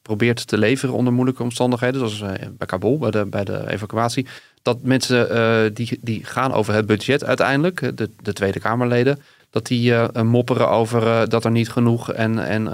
probeert 0.03 0.47
te 0.47 0.59
leveren 0.59 0.95
onder 0.95 1.13
moeilijke 1.13 1.43
omstandigheden, 1.43 2.09
zoals 2.09 2.39
bij 2.59 2.67
Kabul, 2.67 2.99
bij 2.99 3.11
de, 3.11 3.25
bij 3.25 3.45
de 3.45 3.71
evacuatie, 3.71 4.27
dat 4.63 4.83
mensen 4.83 5.75
die, 5.75 5.99
die 6.01 6.25
gaan 6.25 6.53
over 6.53 6.75
het 6.75 6.87
budget 6.87 7.25
uiteindelijk, 7.25 7.97
de, 7.97 8.11
de 8.23 8.33
Tweede 8.33 8.61
Kamerleden, 8.61 9.19
dat 9.51 9.67
die 9.67 9.95
mopperen 10.23 10.69
over 10.69 11.29
dat 11.29 11.45
er 11.45 11.51
niet 11.51 11.71
genoeg 11.71 12.13
en, 12.13 12.47
en, 12.47 12.73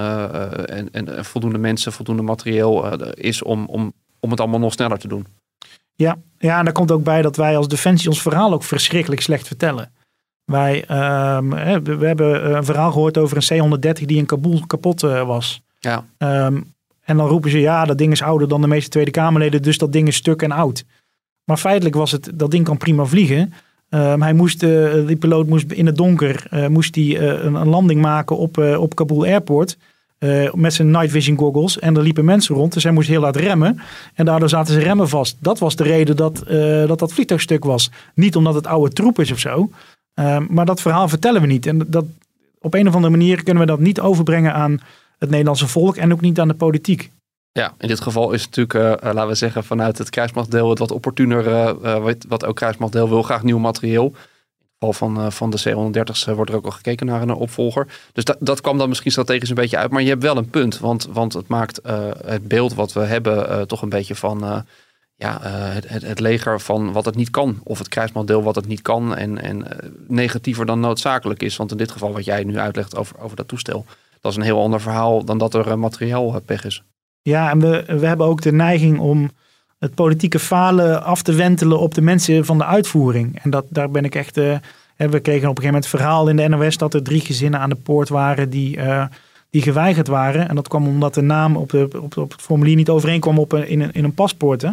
en, 0.69 0.89
en, 0.93 1.25
voldoende 1.25 1.59
mensen, 1.59 1.93
voldoende 1.93 2.23
materieel 2.23 3.03
is 3.15 3.43
om, 3.43 3.67
om, 3.67 3.93
om 4.21 4.31
het 4.31 4.41
allemaal 4.41 4.61
nog 4.61 4.73
sneller 4.73 4.99
te 4.99 5.09
doen. 5.09 5.27
Ja, 5.95 6.17
ja, 6.39 6.59
en 6.59 6.65
daar 6.65 6.75
komt 6.75 6.91
ook 6.91 7.05
bij 7.05 7.23
dat 7.23 7.37
wij 7.37 7.57
als 7.57 7.69
Defensie 7.69 8.09
ons 8.09 8.23
verhaal 8.23 8.53
ook 8.53 8.65
verschrikkelijk 8.65 9.21
slecht 9.21 9.47
vertellen. 9.47 9.91
Wij 10.49 10.77
um, 11.37 11.51
we 11.85 12.07
hebben 12.07 12.57
een 12.57 12.65
verhaal 12.65 12.93
gehoord 12.93 13.19
over 13.19 13.37
een 13.37 13.79
C-130 13.79 14.05
die 14.05 14.17
in 14.17 14.27
Kabul 14.27 14.63
kapot 14.67 15.03
uh, 15.03 15.27
was. 15.27 15.63
Ja. 15.79 16.05
Um, 16.19 16.73
en 17.05 17.17
dan 17.17 17.27
roepen 17.27 17.51
ze, 17.51 17.61
ja, 17.61 17.85
dat 17.85 17.99
ding 17.99 18.13
is 18.13 18.23
ouder 18.23 18.49
dan 18.49 18.61
de 18.61 18.67
meeste 18.67 18.91
Tweede 18.91 19.11
Kamerleden, 19.11 19.63
dus 19.63 19.79
dat 19.79 19.93
ding 19.93 20.09
is 20.09 20.17
stuk 20.17 20.43
en 20.43 20.51
oud. 20.51 20.85
Maar 21.45 21.57
feitelijk 21.57 21.95
was 21.95 22.13
het, 22.13 22.31
dat 22.35 22.51
ding 22.51 22.65
kan 22.65 22.77
prima 22.77 23.05
vliegen. 23.05 23.53
Um, 23.91 24.23
hij 24.23 24.33
moest, 24.33 24.63
uh, 24.63 25.07
die 25.07 25.17
piloot 25.17 25.47
moest 25.47 25.73
in 25.73 25.87
het 25.87 25.97
donker 25.97 26.47
uh, 26.51 26.67
moest 26.67 26.95
die, 26.95 27.19
een, 27.19 27.55
een, 27.55 27.69
landing 27.69 28.01
maken 28.01 28.37
op, 28.37 28.59
op 28.59 28.95
Kabul 28.95 29.25
Airport. 29.25 29.77
met 30.53 30.75
zijn 30.75 30.91
night 30.91 31.11
vision 31.11 31.39
goggles. 31.39 31.79
En 31.79 31.97
er 31.97 32.03
liepen 32.03 32.25
mensen 32.25 32.55
rond, 32.55 32.73
dus 32.73 32.83
hij 32.83 32.93
moest 32.93 33.09
heel 33.09 33.23
hard 33.23 33.37
remmen. 33.37 33.81
En 34.15 34.25
daardoor 34.25 34.49
zaten 34.49 34.75
ze 34.75 34.81
remmen 34.81 35.09
vast. 35.09 35.37
Dat 35.41 35.59
was 35.59 35.77
de 35.77 35.85
reden 35.85 36.17
dat 36.17 36.43
dat, 36.87 36.99
dat 36.99 37.13
vliegtuig 37.13 37.41
stuk 37.41 37.65
was. 37.65 37.91
Niet 38.15 38.37
omdat 38.37 38.55
het 38.55 38.67
oude 38.67 38.93
troep 38.93 39.19
is 39.19 39.33
of 39.33 39.39
zo. 39.39 39.71
Ehm, 40.19 40.47
maar 40.49 40.67
dat 40.67 40.81
verhaal 40.81 41.09
vertellen 41.09 41.41
we 41.41 41.47
niet. 41.47 41.67
En 41.67 41.79
dat, 41.87 42.05
op 42.61 42.75
een 42.75 42.89
of 42.89 42.95
andere 42.95 43.17
manier 43.17 43.43
kunnen 43.43 43.63
we 43.63 43.69
dat 43.69 43.79
niet 43.79 44.01
overbrengen 44.01 44.55
aan 44.55 44.81
het 45.19 45.31
Nederlandse 45.31 45.67
volk 45.67 45.97
en 45.97 46.13
ook 46.13 46.21
niet 46.21 46.41
aan 46.41 46.49
de 46.49 46.55
politiek. 46.55 47.11
Ja, 47.53 47.73
in 47.79 47.89
dit 47.89 48.01
geval 48.01 48.33
is 48.33 48.45
het 48.45 48.57
natuurlijk, 48.57 49.03
uh, 49.05 49.13
laten 49.13 49.29
we 49.29 49.35
zeggen, 49.35 49.65
vanuit 49.65 49.99
het 49.99 50.11
krijgsmachtdeel 50.11 50.71
het 50.71 50.79
wat 50.79 50.91
opportuner, 50.91 51.75
wat, 52.01 52.25
wat 52.29 52.45
ook 52.45 52.57
krijgsmachtdeel 52.57 53.09
wil, 53.09 53.23
graag 53.23 53.43
nieuw 53.43 53.59
materieel. 53.59 54.05
In 54.05 54.87
het 54.87 54.97
geval 54.97 55.15
van, 55.15 55.33
van 55.33 55.51
de 55.51 55.57
C-130's 55.57 56.25
wordt 56.25 56.51
er 56.51 56.57
ook 56.57 56.65
al 56.65 56.71
gekeken 56.71 57.07
naar 57.07 57.23
een 57.23 57.33
opvolger. 57.33 57.87
Dus 58.13 58.25
dat, 58.25 58.37
dat 58.41 58.61
kwam 58.61 58.79
dan 58.79 58.89
misschien 58.89 59.11
strategisch 59.11 59.49
een 59.49 59.55
beetje 59.55 59.77
uit. 59.77 59.91
Maar 59.91 60.03
je 60.03 60.09
hebt 60.09 60.23
wel 60.23 60.37
een 60.37 60.51
punt, 60.51 60.79
want, 60.79 61.09
want 61.13 61.33
het 61.33 61.49
maakt 61.49 61.81
het 62.27 62.49
beeld 62.49 62.75
wat 62.75 62.93
we 62.93 63.01
hebben 63.01 63.69
toch 63.69 63.83
een 63.83 63.89
beetje 63.89 64.15
van 64.15 64.65
ja, 65.19 65.41
uh, 65.45 65.75
het, 65.75 66.05
het, 66.05 66.21
leger 66.21 66.61
van 66.61 66.93
wat 66.93 67.05
het 67.05 67.17
niet 67.17 67.31
kan. 67.31 67.61
Of 67.63 67.79
het 67.79 67.89
krijgsmodel 67.89 68.43
wat 68.43 68.55
het 68.55 68.67
niet 68.67 68.83
kan. 68.83 69.17
En, 69.17 69.43
en 69.43 69.57
uh, 69.59 69.65
negatiever 70.07 70.67
dan 70.67 70.81
noodzakelijk 70.81 71.43
is. 71.43 71.57
Want 71.57 71.71
in 71.71 71.77
dit 71.77 71.91
geval 71.91 72.13
wat 72.13 72.25
jij 72.25 72.45
nu 72.45 72.59
uitlegt 72.59 72.97
over, 72.97 73.21
over 73.21 73.37
dat 73.37 73.49
toestel. 73.49 73.85
Dat 74.21 74.31
is 74.31 74.39
een 74.39 74.45
heel 74.45 74.63
ander 74.63 74.81
verhaal 74.81 75.25
dan 75.25 75.39
dat 75.39 75.55
er 75.55 75.67
uh, 75.67 75.75
materiaal 75.75 76.41
pech 76.41 76.65
is. 76.65 76.83
Ja, 77.23 77.51
en 77.51 77.61
we, 77.61 77.85
we 77.87 78.07
hebben 78.07 78.27
ook 78.27 78.43
de 78.43 78.53
neiging 78.53 78.99
om 78.99 79.31
het 79.79 79.95
politieke 79.95 80.39
falen 80.39 81.03
af 81.03 81.23
te 81.23 81.33
wentelen 81.33 81.79
op 81.79 81.95
de 81.95 82.01
mensen 82.01 82.45
van 82.45 82.59
de 82.59 82.65
uitvoering. 82.65 83.41
En 83.43 83.51
dat, 83.51 83.65
daar 83.69 83.91
ben 83.91 84.05
ik 84.05 84.15
echt... 84.15 84.37
we 84.37 84.61
kregen 84.97 85.49
op 85.49 85.57
een 85.57 85.63
gegeven 85.63 85.65
moment 85.65 85.85
het 85.85 86.01
verhaal 86.01 86.29
in 86.29 86.37
de 86.37 86.49
NOS 86.49 86.77
dat 86.77 86.95
er 86.95 87.03
drie 87.03 87.21
gezinnen 87.21 87.61
aan 87.61 87.71
de 87.71 87.77
poort 87.77 88.09
waren 88.09 88.51
die 88.51 88.79
die 89.51 89.63
geweigerd 89.63 90.09
waren. 90.09 90.49
En 90.49 90.55
dat 90.55 90.69
kwam 90.69 90.87
omdat 90.87 91.15
de 91.15 91.23
naam 91.23 91.57
op, 91.57 91.71
de, 91.71 91.89
op, 92.01 92.17
op 92.17 92.33
het 92.33 92.43
formulier 92.43 92.77
niet 92.77 92.89
overeenkwam 92.89 93.39
op 93.39 93.55
in, 93.55 93.81
een, 93.81 93.93
in 93.93 94.05
een 94.05 94.15
paspoort. 94.15 94.65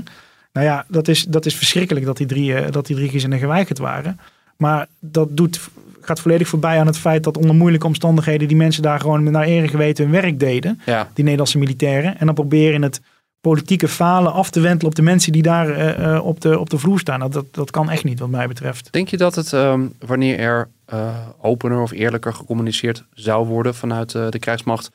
Nou 0.56 0.68
ja, 0.68 0.86
dat 0.88 1.08
is, 1.08 1.24
dat 1.24 1.46
is 1.46 1.56
verschrikkelijk 1.56 2.06
dat 2.06 2.18
die 2.18 2.28
drie, 2.28 2.52
uh, 2.52 2.72
dat 2.72 2.86
die 2.86 2.96
drie 2.96 3.10
gezinnen 3.10 3.40
geweigerd 3.40 3.78
waren. 3.78 4.20
Maar 4.58 4.88
dat 5.00 5.38
doet, 5.38 5.60
gaat 6.02 6.20
volledig 6.20 6.48
voorbij 6.48 6.80
aan 6.80 6.86
het 6.86 6.98
feit 6.98 7.24
dat 7.24 7.38
onder 7.38 7.56
moeilijke 7.56 7.88
omstandigheden 7.88 8.48
die 8.48 8.58
mensen 8.58 8.84
daar 8.84 9.00
gewoon 9.00 9.32
naar 9.32 9.48
eer 9.48 9.70
geweten 9.70 10.04
hun 10.04 10.14
werk 10.14 10.40
deden. 10.40 10.82
Ja. 10.86 11.10
Die 11.14 11.24
Nederlandse 11.24 11.58
militairen. 11.58 12.20
En 12.20 12.26
dan 12.26 12.36
proberen 12.36 12.82
het 12.82 13.02
politieke 13.42 13.88
falen 13.88 14.34
af 14.34 14.50
te 14.50 14.60
wentelen 14.60 14.88
op 14.88 14.96
de 14.96 15.02
mensen 15.02 15.32
die 15.32 15.42
daar 15.42 16.00
uh, 16.00 16.26
op, 16.26 16.42
de, 16.42 16.60
op 16.60 16.70
de 16.70 16.78
vloer 16.78 17.00
staan. 17.00 17.20
Dat, 17.30 17.46
dat 17.52 17.72
kan 17.72 17.90
echt 17.90 18.04
niet 18.04 18.20
wat 18.20 18.30
mij 18.30 18.48
betreft. 18.48 18.88
Denk 18.92 19.08
je 19.08 19.18
dat 19.18 19.36
het 19.36 19.52
um, 19.52 19.94
wanneer 20.00 20.40
er 20.40 20.68
uh, 20.94 21.16
opener 21.42 21.82
of 21.82 21.92
eerlijker 21.92 22.34
gecommuniceerd 22.34 23.04
zou 23.14 23.48
worden 23.48 23.76
vanuit 23.76 24.12
de 24.12 24.40
krijgsmacht 24.40 24.92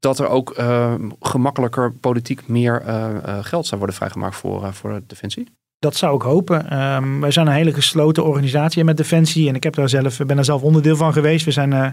dat 0.00 0.18
er 0.18 0.28
ook 0.28 0.58
uh, 0.58 0.94
gemakkelijker 1.20 1.92
politiek 1.92 2.48
meer 2.48 2.82
uh, 2.86 3.08
uh, 3.26 3.38
geld 3.40 3.66
zou 3.66 3.78
worden 3.78 3.96
vrijgemaakt 3.96 4.36
voor, 4.36 4.74
voor 4.74 5.00
Defensie? 5.06 5.48
Dat 5.78 5.96
zou 5.96 6.14
ik 6.14 6.22
hopen. 6.22 6.82
Um, 6.82 7.20
wij 7.20 7.30
zijn 7.30 7.46
een 7.46 7.52
hele 7.52 7.74
gesloten 7.74 8.24
organisatie 8.24 8.84
met 8.84 8.96
Defensie. 8.96 9.48
En 9.48 9.54
ik 9.54 9.62
heb 9.62 9.74
daar 9.74 9.88
zelf, 9.88 10.16
ben 10.16 10.36
daar 10.36 10.44
zelf 10.44 10.62
onderdeel 10.62 10.96
van 10.96 11.12
geweest. 11.12 11.44
We 11.44 11.50
zijn 11.50 11.70
uh, 11.70 11.86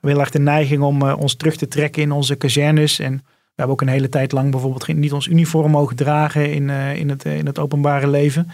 heel 0.00 0.20
erg 0.20 0.30
de 0.30 0.38
neiging 0.38 0.82
om 0.82 1.02
ons 1.02 1.34
terug 1.34 1.56
te 1.56 1.68
trekken 1.68 2.02
in 2.02 2.12
onze 2.12 2.34
kazernes. 2.34 2.98
En 2.98 3.16
we 3.16 3.52
hebben 3.54 3.74
ook 3.74 3.80
een 3.80 3.88
hele 3.88 4.08
tijd 4.08 4.32
lang 4.32 4.50
bijvoorbeeld 4.50 4.86
niet 4.86 5.12
ons 5.12 5.26
uniform 5.26 5.70
mogen 5.70 5.96
dragen 5.96 6.52
in, 6.52 6.70
in, 6.70 7.08
het, 7.08 7.24
in 7.24 7.46
het 7.46 7.58
openbare 7.58 8.08
leven. 8.08 8.50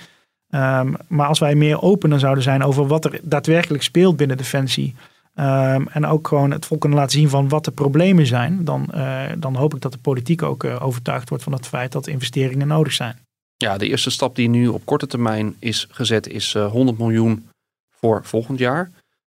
Um, 0.50 0.96
maar 1.08 1.26
als 1.26 1.38
wij 1.38 1.54
meer 1.54 1.82
opener 1.82 2.18
zouden 2.18 2.42
zijn 2.42 2.62
over 2.62 2.86
wat 2.86 3.04
er 3.04 3.20
daadwerkelijk 3.22 3.82
speelt 3.82 4.16
binnen 4.16 4.36
Defensie. 4.36 4.94
Um, 5.40 5.88
en 5.88 6.06
ook 6.06 6.28
gewoon 6.28 6.50
het 6.50 6.66
volk 6.66 6.80
kunnen 6.80 6.98
laten 6.98 7.18
zien 7.18 7.28
van 7.28 7.48
wat 7.48 7.64
de 7.64 7.70
problemen 7.70 8.26
zijn. 8.26 8.64
Dan, 8.64 8.88
uh, 8.94 9.24
dan 9.38 9.54
hoop 9.54 9.74
ik 9.74 9.80
dat 9.80 9.92
de 9.92 9.98
politiek 9.98 10.42
ook 10.42 10.64
uh, 10.64 10.82
overtuigd 10.86 11.28
wordt 11.28 11.44
van 11.44 11.52
het 11.52 11.66
feit 11.66 11.92
dat 11.92 12.06
investeringen 12.06 12.66
nodig 12.66 12.92
zijn. 12.92 13.18
Ja, 13.56 13.78
de 13.78 13.88
eerste 13.88 14.10
stap 14.10 14.36
die 14.36 14.48
nu 14.48 14.68
op 14.68 14.84
korte 14.84 15.06
termijn 15.06 15.56
is 15.58 15.86
gezet 15.90 16.28
is 16.28 16.54
uh, 16.54 16.70
100 16.70 16.98
miljoen 16.98 17.48
voor 17.90 18.24
volgend 18.24 18.58
jaar. 18.58 18.90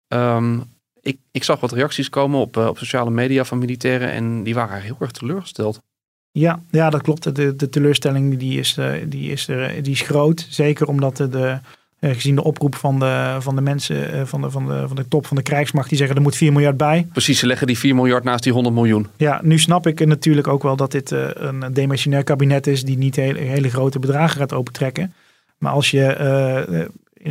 Um, 0.08 0.64
ik, 1.02 1.18
ik 1.32 1.44
zag 1.44 1.60
wat 1.60 1.72
reacties 1.72 2.10
komen 2.10 2.40
op, 2.40 2.58
op 2.58 2.78
sociale 2.78 3.12
media 3.12 3.46
van 3.46 3.58
militairen 3.58 4.12
en 4.12 4.44
die 4.44 4.54
waren 4.54 4.82
heel 4.82 4.98
erg 5.00 5.12
teleurgesteld. 5.12 5.82
Ja, 6.32 6.64
ja 6.72 6.90
dat 6.90 7.02
klopt. 7.02 7.36
De, 7.36 7.56
de 7.56 7.70
teleurstelling 7.70 8.38
die 8.38 8.60
is, 8.60 8.78
die 9.06 9.32
is, 9.32 9.48
er, 9.48 9.84
die 9.84 9.94
is 9.94 10.02
groot. 10.02 10.48
Zeker 10.50 10.88
omdat 10.88 11.18
de, 11.18 11.30
de 11.30 11.60
gezien 12.14 12.36
de 12.36 12.44
oproep 12.44 12.76
van 12.76 13.00
de, 13.00 13.36
van 13.40 13.56
de 13.56 13.62
mensen 13.62 14.16
uh, 14.16 14.22
van, 14.26 14.42
de, 14.42 14.50
van, 14.50 14.68
de, 14.68 14.84
van 14.88 14.96
de 14.96 15.08
top 15.08 15.26
van 15.26 15.38
de 15.38 15.44
krijgsmacht, 15.44 15.90
die 15.90 15.98
zeggen 15.98 16.16
er 16.16 16.22
moet 16.22 16.36
4 16.36 16.52
miljard 16.52 16.78
bij. 16.78 17.08
Precies, 17.12 17.40
ze 17.40 17.48
leggen 17.48 17.68
die 17.68 17.78
4 17.78 17.96
miljard 17.96 18.24
naast 18.24 18.44
die 18.44 18.54
100 18.54 18.76
miljoen. 18.76 19.08
Ja, 19.18 19.40
nu 19.44 19.60
snap 19.60 19.88
ik 19.88 20.06
natuurlijk 20.06 20.48
ook 20.48 20.64
wel 20.64 20.76
dat 20.76 20.92
dit 20.92 21.12
een 21.12 21.74
demissionair 21.74 22.24
kabinet 22.24 22.68
is 22.68 22.84
die 22.84 22.98
niet 22.98 23.16
hele, 23.16 23.40
hele 23.40 23.70
grote 23.70 24.00
bedragen 24.00 24.38
gaat 24.38 24.54
opentrekken. 24.54 25.14
Maar 25.58 25.72
als 25.72 25.92
je 25.92 26.02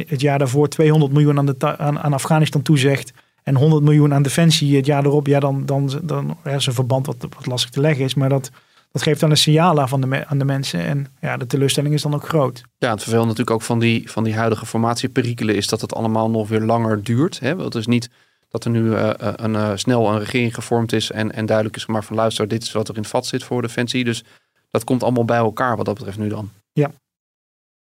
het 0.07 0.21
jaar 0.21 0.39
daarvoor 0.39 0.69
200 0.69 1.13
miljoen 1.13 1.39
aan, 1.39 1.47
de 1.47 1.79
aan, 1.79 1.99
aan 1.99 2.13
Afghanistan 2.13 2.63
toezegt 2.63 3.13
en 3.43 3.57
100 3.57 3.83
miljoen 3.83 4.15
aan 4.15 4.23
defensie 4.23 4.77
het 4.77 4.87
jaar 4.87 5.05
erop, 5.05 5.27
ja, 5.27 5.41
dan, 5.41 5.67
dan, 5.67 5.91
dan 6.03 6.37
er 6.43 6.55
is 6.55 6.67
een 6.67 6.73
verband 6.73 7.07
wat, 7.07 7.17
wat 7.21 7.47
lastig 7.47 7.71
te 7.71 7.81
leggen 7.81 8.05
is. 8.05 8.15
Maar 8.15 8.29
dat, 8.29 8.51
dat 8.95 9.03
geeft 9.03 9.21
dan 9.21 9.31
een 9.31 9.37
signaal 9.37 9.81
aan, 9.81 10.01
de, 10.01 10.27
aan 10.27 10.39
de 10.39 10.45
mensen. 10.45 10.81
En 10.81 11.07
ja, 11.21 11.37
de 11.37 11.47
teleurstelling 11.47 11.95
is 11.95 12.03
dan 12.03 12.15
ook 12.15 12.29
groot. 12.29 12.63
Ja, 12.79 12.91
het 12.91 13.03
vervelend 13.03 13.29
natuurlijk 13.29 13.57
ook 13.57 13.63
van 13.63 13.79
die, 13.79 14.11
van 14.11 14.25
die 14.25 14.35
huidige 14.35 14.67
formatieperikelen 14.67 15.55
is 15.55 15.67
dat 15.69 15.81
het 15.81 15.95
allemaal 15.95 16.31
nog 16.31 16.49
weer 16.49 16.61
langer 16.61 17.03
duurt. 17.03 17.41
Hè? 17.41 17.57
Het 17.57 17.75
is 17.75 17.87
niet 17.87 18.11
dat 18.49 18.65
er 18.65 18.71
nu 18.71 18.83
uh, 18.83 19.11
een, 19.17 19.55
uh, 19.55 19.73
snel 19.75 20.13
een 20.13 20.19
regering 20.19 20.55
gevormd 20.55 20.93
is 20.93 21.11
en, 21.11 21.33
en 21.33 21.47
duidelijk 21.47 21.77
is 21.77 21.85
gemaakt 21.85 22.05
van 22.05 22.17
luister, 22.17 22.49
dit 22.49 22.63
is 22.63 22.73
wat 22.73 22.89
er 22.89 22.95
in 22.95 23.01
het 23.01 23.11
vat 23.11 23.27
zit 23.27 23.45
voor 23.45 23.63
Defensie. 23.63 24.05
Dus 24.05 24.25
dat 24.71 24.85
komt 24.85 25.03
allemaal 25.03 25.25
bij 25.25 25.37
elkaar 25.37 25.77
wat 25.77 25.87
dat 25.87 25.95
betreft 25.95 26.19
nu 26.19 26.29
dan. 26.29 26.51
Ja, 26.73 26.91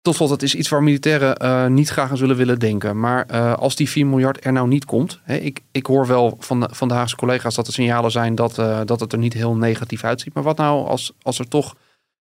tot 0.02 0.14
slot, 0.14 0.30
het 0.30 0.42
is 0.42 0.54
iets 0.54 0.68
waar 0.68 0.82
militairen 0.82 1.44
uh, 1.44 1.66
niet 1.66 1.88
graag 1.88 2.10
aan 2.10 2.16
zullen 2.16 2.36
willen 2.36 2.58
denken. 2.58 3.00
Maar 3.00 3.26
uh, 3.30 3.54
als 3.54 3.76
die 3.76 3.88
4 3.88 4.06
miljard 4.06 4.44
er 4.44 4.52
nou 4.52 4.68
niet 4.68 4.84
komt. 4.84 5.20
Hè, 5.22 5.36
ik, 5.36 5.60
ik 5.70 5.86
hoor 5.86 6.06
wel 6.06 6.36
van 6.38 6.60
de, 6.60 6.68
van 6.72 6.88
de 6.88 6.94
Haagse 6.94 7.16
collega's 7.16 7.54
dat 7.54 7.66
er 7.66 7.72
signalen 7.72 8.10
zijn 8.10 8.34
dat, 8.34 8.58
uh, 8.58 8.80
dat 8.84 9.00
het 9.00 9.12
er 9.12 9.18
niet 9.18 9.32
heel 9.32 9.56
negatief 9.56 10.04
uitziet. 10.04 10.34
Maar 10.34 10.42
wat 10.42 10.56
nou 10.56 10.86
als, 10.86 11.12
als 11.22 11.38
er 11.38 11.48
toch 11.48 11.76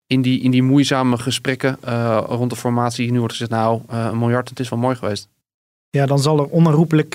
in 0.06 0.22
die, 0.22 0.40
in 0.40 0.50
die 0.50 0.62
moeizame 0.62 1.18
gesprekken 1.18 1.78
rond 2.26 2.50
de 2.50 2.56
formatie 2.56 3.12
nu 3.12 3.18
wordt 3.18 3.32
gezegd, 3.32 3.50
nou, 3.50 3.80
een 3.86 4.18
miljard, 4.18 4.48
het 4.48 4.60
is 4.60 4.68
wel 4.68 4.78
mooi 4.78 4.96
geweest. 4.96 5.28
Ja, 5.90 6.06
dan 6.06 6.18
zal 6.18 6.38
er 6.38 6.46
onherroepelijk 6.46 7.14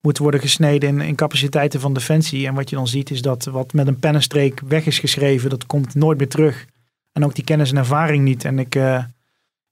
moeten 0.00 0.22
worden 0.22 0.40
gesneden 0.40 0.88
in, 0.88 1.00
in 1.00 1.14
capaciteiten 1.14 1.80
van 1.80 1.92
defensie. 1.92 2.46
En 2.46 2.54
wat 2.54 2.70
je 2.70 2.76
dan 2.76 2.88
ziet 2.88 3.10
is 3.10 3.22
dat 3.22 3.44
wat 3.44 3.72
met 3.72 3.86
een 3.86 3.98
pennenstreek 3.98 4.60
weg 4.68 4.86
is 4.86 4.98
geschreven, 4.98 5.50
dat 5.50 5.66
komt 5.66 5.94
nooit 5.94 6.18
meer 6.18 6.28
terug. 6.28 6.66
En 7.12 7.24
ook 7.24 7.34
die 7.34 7.44
kennis 7.44 7.70
en 7.70 7.76
ervaring 7.76 8.24
niet. 8.24 8.44
En 8.44 8.58
ik 8.58 8.74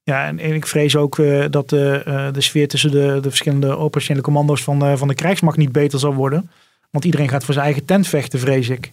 ja, 0.09 0.27
en, 0.27 0.39
ik 0.39 0.67
vrees 0.67 0.95
ook 0.95 1.17
uh, 1.17 1.45
dat 1.49 1.69
de, 1.69 2.03
uh, 2.07 2.27
de 2.31 2.41
sfeer 2.41 2.67
tussen 2.67 2.91
de, 2.91 3.17
de 3.21 3.29
verschillende 3.29 3.77
operationele 3.77 4.23
commando's 4.23 4.63
van, 4.63 4.85
uh, 4.85 4.95
van 4.95 5.07
de 5.07 5.13
krijgsmacht 5.13 5.57
niet 5.57 5.71
beter 5.71 5.99
zal 5.99 6.13
worden. 6.13 6.49
Want 6.91 7.05
iedereen 7.05 7.29
gaat 7.29 7.43
voor 7.43 7.53
zijn 7.53 7.65
eigen 7.65 7.85
tent 7.85 8.07
vechten, 8.07 8.39
vrees 8.39 8.69
ik. 8.69 8.91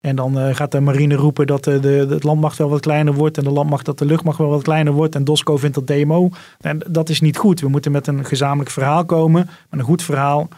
En 0.00 0.16
dan 0.16 0.54
gaat 0.54 0.72
de 0.72 0.80
marine 0.80 1.14
roepen 1.14 1.46
dat 1.46 1.64
de, 1.64 1.80
de, 1.80 2.16
landmacht 2.20 2.58
wel 2.58 2.68
wat 2.68 2.80
kleiner 2.80 3.14
wordt. 3.14 3.38
En 3.38 3.44
de 3.44 3.50
landmacht 3.50 3.84
dat 3.84 3.98
de 3.98 4.04
luchtmacht 4.04 4.38
wel 4.38 4.48
wat 4.48 4.62
kleiner 4.62 4.92
wordt. 4.92 5.14
En 5.14 5.24
Dosco 5.24 5.56
vindt 5.56 5.74
dat 5.74 5.86
DMO. 5.86 6.30
En 6.60 6.80
dat 6.88 7.08
is 7.08 7.20
niet 7.20 7.36
goed. 7.36 7.60
We 7.60 7.68
moeten 7.68 7.92
met 7.92 8.06
een 8.06 8.24
gezamenlijk 8.24 8.70
verhaal 8.70 9.04
komen. 9.04 9.48
Met 9.70 9.80
een 9.80 9.86
goed 9.86 10.02
verhaal. 10.02 10.48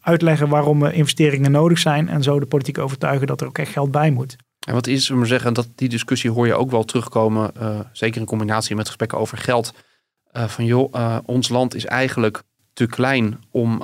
Uitleggen 0.00 0.48
waarom 0.48 0.84
investeringen 0.84 1.50
nodig 1.50 1.78
zijn. 1.78 2.08
En 2.08 2.22
zo 2.22 2.40
de 2.40 2.46
politiek 2.46 2.78
overtuigen 2.78 3.26
dat 3.26 3.40
er 3.40 3.46
ook 3.46 3.58
echt 3.58 3.72
geld 3.72 3.90
bij 3.90 4.10
moet. 4.10 4.36
En 4.66 4.74
wat 4.74 4.86
is, 4.86 5.08
we 5.08 5.24
zeggen, 5.24 5.52
dat 5.52 5.68
die 5.74 5.88
discussie 5.88 6.30
hoor 6.30 6.46
je 6.46 6.54
ook 6.54 6.70
wel 6.70 6.84
terugkomen. 6.84 7.52
zeker 7.92 8.20
in 8.20 8.26
combinatie 8.26 8.76
met 8.76 8.86
gesprekken 8.86 9.18
over 9.18 9.38
geld. 9.38 9.74
van 10.32 10.64
joh, 10.64 11.18
ons 11.24 11.48
land 11.48 11.74
is 11.74 11.84
eigenlijk 11.84 12.42
te 12.72 12.86
klein 12.86 13.40
om 13.50 13.82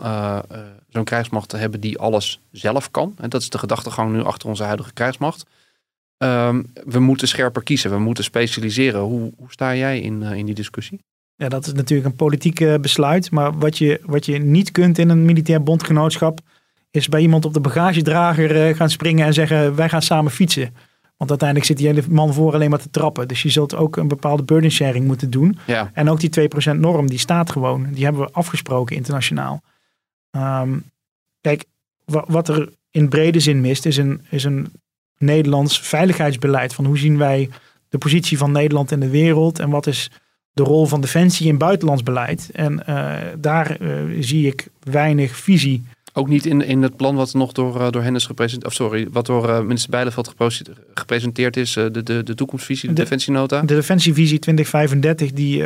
zo'n 0.88 1.04
krijgsmacht 1.04 1.48
te 1.48 1.56
hebben 1.56 1.80
die 1.80 1.98
alles 1.98 2.40
zelf 2.50 2.90
kan. 2.90 3.14
En 3.18 3.30
dat 3.30 3.40
is 3.40 3.50
de 3.50 3.58
gedachtegang 3.58 4.12
nu 4.12 4.22
achter 4.22 4.48
onze 4.48 4.62
huidige 4.62 4.92
krijgsmacht. 4.92 5.46
Ehm, 6.18 6.62
we 6.84 6.98
moeten 6.98 7.28
scherper 7.28 7.62
kiezen, 7.62 7.90
we 7.90 7.98
moeten 7.98 8.24
specialiseren. 8.24 9.00
Hoe, 9.00 9.32
hoe 9.36 9.50
sta 9.50 9.74
jij 9.74 10.00
in, 10.00 10.22
in 10.22 10.46
die 10.46 10.54
discussie? 10.54 11.00
Ja, 11.34 11.48
dat 11.48 11.66
is 11.66 11.72
natuurlijk 11.72 12.08
een 12.08 12.16
politiek 12.16 12.80
besluit. 12.80 13.30
Maar 13.30 13.58
wat 13.58 13.78
je, 13.78 14.00
wat 14.04 14.26
je 14.26 14.38
niet 14.38 14.70
kunt 14.70 14.98
in 14.98 15.08
een 15.08 15.24
militair 15.24 15.62
bondgenootschap, 15.62 16.40
is 16.96 17.08
bij 17.08 17.20
iemand 17.20 17.44
op 17.44 17.54
de 17.54 17.60
bagagedrager 17.60 18.68
uh, 18.68 18.76
gaan 18.76 18.90
springen 18.90 19.26
en 19.26 19.34
zeggen: 19.34 19.74
wij 19.74 19.88
gaan 19.88 20.02
samen 20.02 20.30
fietsen. 20.30 20.74
Want 21.16 21.30
uiteindelijk 21.30 21.68
zit 21.68 21.78
die 21.78 21.86
hele 21.86 22.02
man 22.08 22.34
voor 22.34 22.54
alleen 22.54 22.70
maar 22.70 22.78
te 22.78 22.90
trappen. 22.90 23.28
Dus 23.28 23.42
je 23.42 23.48
zult 23.48 23.74
ook 23.74 23.96
een 23.96 24.08
bepaalde 24.08 24.42
burden 24.42 24.70
sharing 24.70 25.06
moeten 25.06 25.30
doen. 25.30 25.58
Ja. 25.66 25.90
En 25.94 26.10
ook 26.10 26.20
die 26.20 26.48
2% 26.74 26.76
norm, 26.78 27.08
die 27.08 27.18
staat 27.18 27.50
gewoon. 27.50 27.92
Die 27.92 28.04
hebben 28.04 28.22
we 28.22 28.32
afgesproken 28.32 28.96
internationaal. 28.96 29.62
Um, 30.30 30.90
kijk, 31.40 31.64
wat 32.04 32.48
er 32.48 32.68
in 32.90 33.08
brede 33.08 33.40
zin 33.40 33.60
mist, 33.60 33.86
is 33.86 33.96
een, 33.96 34.20
is 34.30 34.44
een 34.44 34.72
Nederlands 35.18 35.80
veiligheidsbeleid. 35.80 36.74
Van 36.74 36.84
hoe 36.84 36.98
zien 36.98 37.18
wij 37.18 37.50
de 37.88 37.98
positie 37.98 38.38
van 38.38 38.52
Nederland 38.52 38.90
in 38.90 39.00
de 39.00 39.10
wereld 39.10 39.58
en 39.58 39.70
wat 39.70 39.86
is 39.86 40.10
de 40.52 40.62
rol 40.62 40.86
van 40.86 41.00
defensie 41.00 41.48
in 41.48 41.58
buitenlands 41.58 42.02
beleid. 42.02 42.50
En 42.52 42.82
uh, 42.88 43.14
daar 43.38 43.80
uh, 43.80 44.16
zie 44.20 44.46
ik 44.46 44.68
weinig 44.82 45.36
visie. 45.36 45.84
Ook 46.18 46.28
niet 46.28 46.46
in, 46.46 46.62
in 46.62 46.82
het 46.82 46.96
plan 46.96 47.14
wat 47.14 47.34
nog 47.34 47.52
door, 47.52 47.80
uh, 47.80 47.90
door 47.90 48.02
Hennis 48.02 48.26
gepresenteerd, 48.26 48.72
of 48.72 48.78
sorry, 48.78 49.08
wat 49.10 49.26
door 49.26 49.64
minister 49.64 49.90
Bijleveld 49.90 50.34
gepresenteerd 50.94 51.56
is, 51.56 51.72
de, 51.72 52.02
de, 52.02 52.22
de 52.22 52.34
toekomstvisie, 52.34 52.88
de, 52.88 52.94
de 52.94 53.02
defensienota. 53.02 53.60
De 53.60 53.74
defensievisie 53.74 54.38
2035, 54.38 55.32
die, 55.32 55.64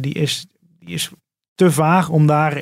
die, 0.00 0.14
is, 0.14 0.46
die 0.78 0.94
is 0.94 1.10
te 1.54 1.70
vaag 1.70 2.08
om 2.08 2.26
daar 2.26 2.54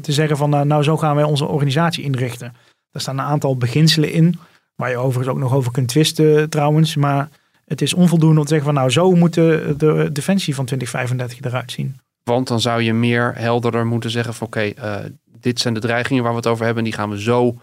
te 0.00 0.12
zeggen 0.12 0.36
van 0.36 0.50
nou, 0.50 0.66
nou 0.66 0.82
zo 0.82 0.96
gaan 0.96 1.14
wij 1.14 1.24
onze 1.24 1.44
organisatie 1.44 2.04
inrichten. 2.04 2.54
Daar 2.90 3.02
staan 3.02 3.18
een 3.18 3.24
aantal 3.24 3.56
beginselen 3.56 4.12
in. 4.12 4.38
Waar 4.74 4.90
je 4.90 4.96
overigens 4.96 5.28
ook 5.28 5.38
nog 5.42 5.54
over 5.54 5.72
kunt 5.72 5.88
twisten 5.88 6.50
trouwens. 6.50 6.96
Maar 6.96 7.28
het 7.64 7.82
is 7.82 7.94
onvoldoende 7.94 8.38
om 8.38 8.46
te 8.46 8.48
zeggen 8.48 8.66
van 8.66 8.74
nou 8.74 8.90
zo 8.90 9.10
moet 9.12 9.34
de, 9.34 9.74
de 9.78 10.10
defensie 10.12 10.54
van 10.54 10.64
2035 10.64 11.50
eruit 11.50 11.72
zien. 11.72 11.96
Want 12.24 12.48
dan 12.48 12.60
zou 12.60 12.82
je 12.82 12.92
meer 12.92 13.32
helderder 13.36 13.86
moeten 13.86 14.10
zeggen 14.10 14.34
van 14.34 14.46
oké, 14.46 14.60
eh, 14.60 14.96
dit 15.40 15.60
zijn 15.60 15.74
de 15.74 15.80
dreigingen 15.80 16.22
waar 16.22 16.32
we 16.32 16.38
het 16.38 16.46
over 16.46 16.64
hebben. 16.64 16.84
Die 16.84 16.92
gaan 16.92 17.10
we 17.10 17.20
zo 17.20 17.56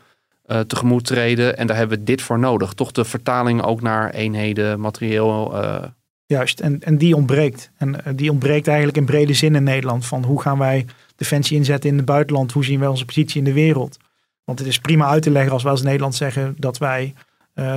uh, 0.45 0.59
tegemoet 0.59 1.05
treden. 1.05 1.57
En 1.57 1.67
daar 1.67 1.77
hebben 1.77 1.97
we 1.97 2.03
dit 2.03 2.21
voor 2.21 2.39
nodig. 2.39 2.73
Toch 2.73 2.91
de 2.91 3.05
vertaling 3.05 3.61
ook 3.61 3.81
naar 3.81 4.09
eenheden, 4.09 4.79
materieel. 4.79 5.63
Uh... 5.63 5.83
Juist, 6.25 6.59
en, 6.59 6.81
en 6.81 6.97
die 6.97 7.15
ontbreekt. 7.15 7.71
En 7.77 7.95
die 8.15 8.31
ontbreekt 8.31 8.67
eigenlijk 8.67 8.97
in 8.97 9.05
brede 9.05 9.33
zin 9.33 9.55
in 9.55 9.63
Nederland. 9.63 10.05
Van 10.05 10.23
hoe 10.23 10.41
gaan 10.41 10.57
wij 10.57 10.85
defensie 11.15 11.57
inzetten 11.57 11.89
in 11.89 11.95
het 11.95 12.05
buitenland? 12.05 12.51
Hoe 12.51 12.65
zien 12.65 12.79
wij 12.79 12.87
onze 12.87 13.05
positie 13.05 13.37
in 13.37 13.43
de 13.43 13.53
wereld? 13.53 13.97
Want 14.43 14.59
het 14.59 14.67
is 14.67 14.79
prima 14.79 15.07
uit 15.07 15.23
te 15.23 15.31
leggen 15.31 15.51
als 15.51 15.63
wij 15.63 15.71
als 15.71 15.81
Nederland 15.81 16.15
zeggen 16.15 16.55
dat 16.57 16.77
wij 16.77 17.13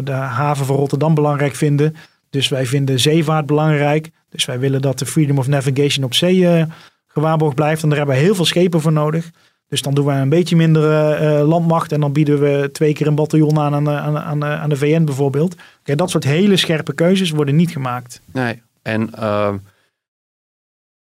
de 0.05 0.13
haven 0.13 0.67
van 0.67 0.77
Rotterdam 0.77 1.15
belangrijk 1.15 1.55
vinden. 1.55 1.97
Dus 2.31 2.49
wij 2.49 2.67
vinden 2.67 3.01
zeevaart 3.01 3.47
belangrijk. 3.47 4.11
Dus 4.29 4.45
wij 4.45 4.59
willen 4.59 4.83
dat 4.83 4.99
de 4.99 5.07
freedom 5.07 5.39
of 5.39 5.47
navigation 5.47 6.05
op 6.05 6.15
zee 6.15 6.67
gewaarborgd 7.07 7.55
blijft. 7.55 7.83
En 7.83 7.89
daar 7.89 7.99
hebben 7.99 8.17
we 8.17 8.23
heel 8.23 8.35
veel 8.35 8.45
schepen 8.45 8.81
voor 8.81 8.93
nodig. 8.93 9.31
Dus 9.69 9.83
dan 9.83 9.95
doen 9.95 10.07
we 10.07 10.13
een 10.13 10.29
beetje 10.29 10.57
minder 10.57 10.83
uh, 11.23 11.49
landmacht. 11.49 11.93
En 11.93 12.01
dan 12.01 12.13
bieden 12.13 12.41
we 12.41 12.69
twee 12.73 12.93
keer 12.93 13.07
een 13.07 13.15
bataljon 13.15 13.59
aan 13.59 13.75
aan, 13.75 13.89
aan, 13.89 14.19
aan, 14.19 14.45
aan 14.45 14.69
de 14.69 14.77
VN 14.77 15.05
bijvoorbeeld. 15.05 15.57
Kijk, 15.83 15.99
dat 15.99 16.11
soort 16.11 16.25
hele 16.25 16.57
scherpe 16.57 16.95
keuzes 16.95 17.31
worden 17.31 17.57
niet 17.57 17.71
gemaakt. 17.71 18.21
Nee, 18.33 18.63
en 18.83 19.15
ehm, 19.15 19.57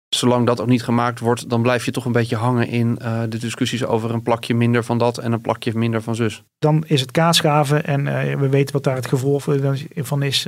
zolang 0.09 0.45
dat 0.45 0.61
ook 0.61 0.67
niet 0.67 0.83
gemaakt 0.83 1.19
wordt, 1.19 1.49
dan 1.49 1.61
blijf 1.61 1.85
je 1.85 1.91
toch 1.91 2.05
een 2.05 2.11
beetje 2.11 2.35
hangen 2.35 2.67
in 2.67 2.99
uh, 3.01 3.21
de 3.29 3.37
discussies 3.37 3.85
over 3.85 4.13
een 4.13 4.21
plakje 4.21 4.53
minder 4.53 4.83
van 4.83 4.97
dat 4.97 5.17
en 5.17 5.31
een 5.31 5.41
plakje 5.41 5.71
minder 5.75 6.01
van 6.01 6.15
zus. 6.15 6.43
Dan 6.59 6.83
is 6.87 7.01
het 7.01 7.11
kaasgaven 7.11 7.85
en 7.85 8.03
we 8.39 8.49
weten 8.49 8.73
wat 8.73 8.83
daar 8.83 8.95
het 8.95 9.07
gevolg 9.07 9.43
van 9.95 10.23
is. 10.23 10.43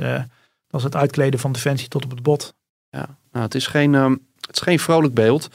Dat 0.68 0.80
is 0.80 0.82
het 0.82 0.96
uitkleden 0.96 1.40
van 1.40 1.52
defensie 1.52 1.88
tot 1.88 2.04
op 2.04 2.10
het 2.10 2.22
bot. 2.22 2.54
Ja, 2.90 3.18
nou, 3.32 3.44
het, 3.44 3.54
is 3.54 3.66
geen, 3.66 3.92
uh, 3.92 4.10
het 4.40 4.56
is 4.56 4.60
geen 4.60 4.78
vrolijk 4.78 5.14
beeld. 5.14 5.48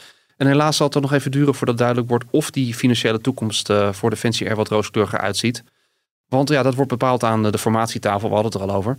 En 0.44 0.50
helaas 0.50 0.78
zal 0.78 0.90
het 0.90 1.02
nog 1.02 1.14
even 1.14 1.32
duren 1.32 1.56
voordat 1.56 1.78
duidelijk 1.78 2.10
wordt 2.10 2.26
of 2.30 2.52
die 2.52 2.74
financiële 2.74 3.22
toekomst 3.22 3.70
voor 3.92 4.10
defensie 4.10 4.48
er 4.48 4.56
wat 4.56 4.70
rooskleuriger 4.70 5.20
uitziet. 5.20 5.64
Want 6.28 6.50
ja, 6.50 6.64
dat 6.64 6.76
wordt 6.76 6.90
bepaald 6.90 7.24
aan 7.24 7.44
de 7.44 7.58
formatietafel, 7.58 8.28
we 8.28 8.34
hadden 8.34 8.52
het 8.52 8.62
er 8.62 8.68
al 8.68 8.76
over. 8.76 8.98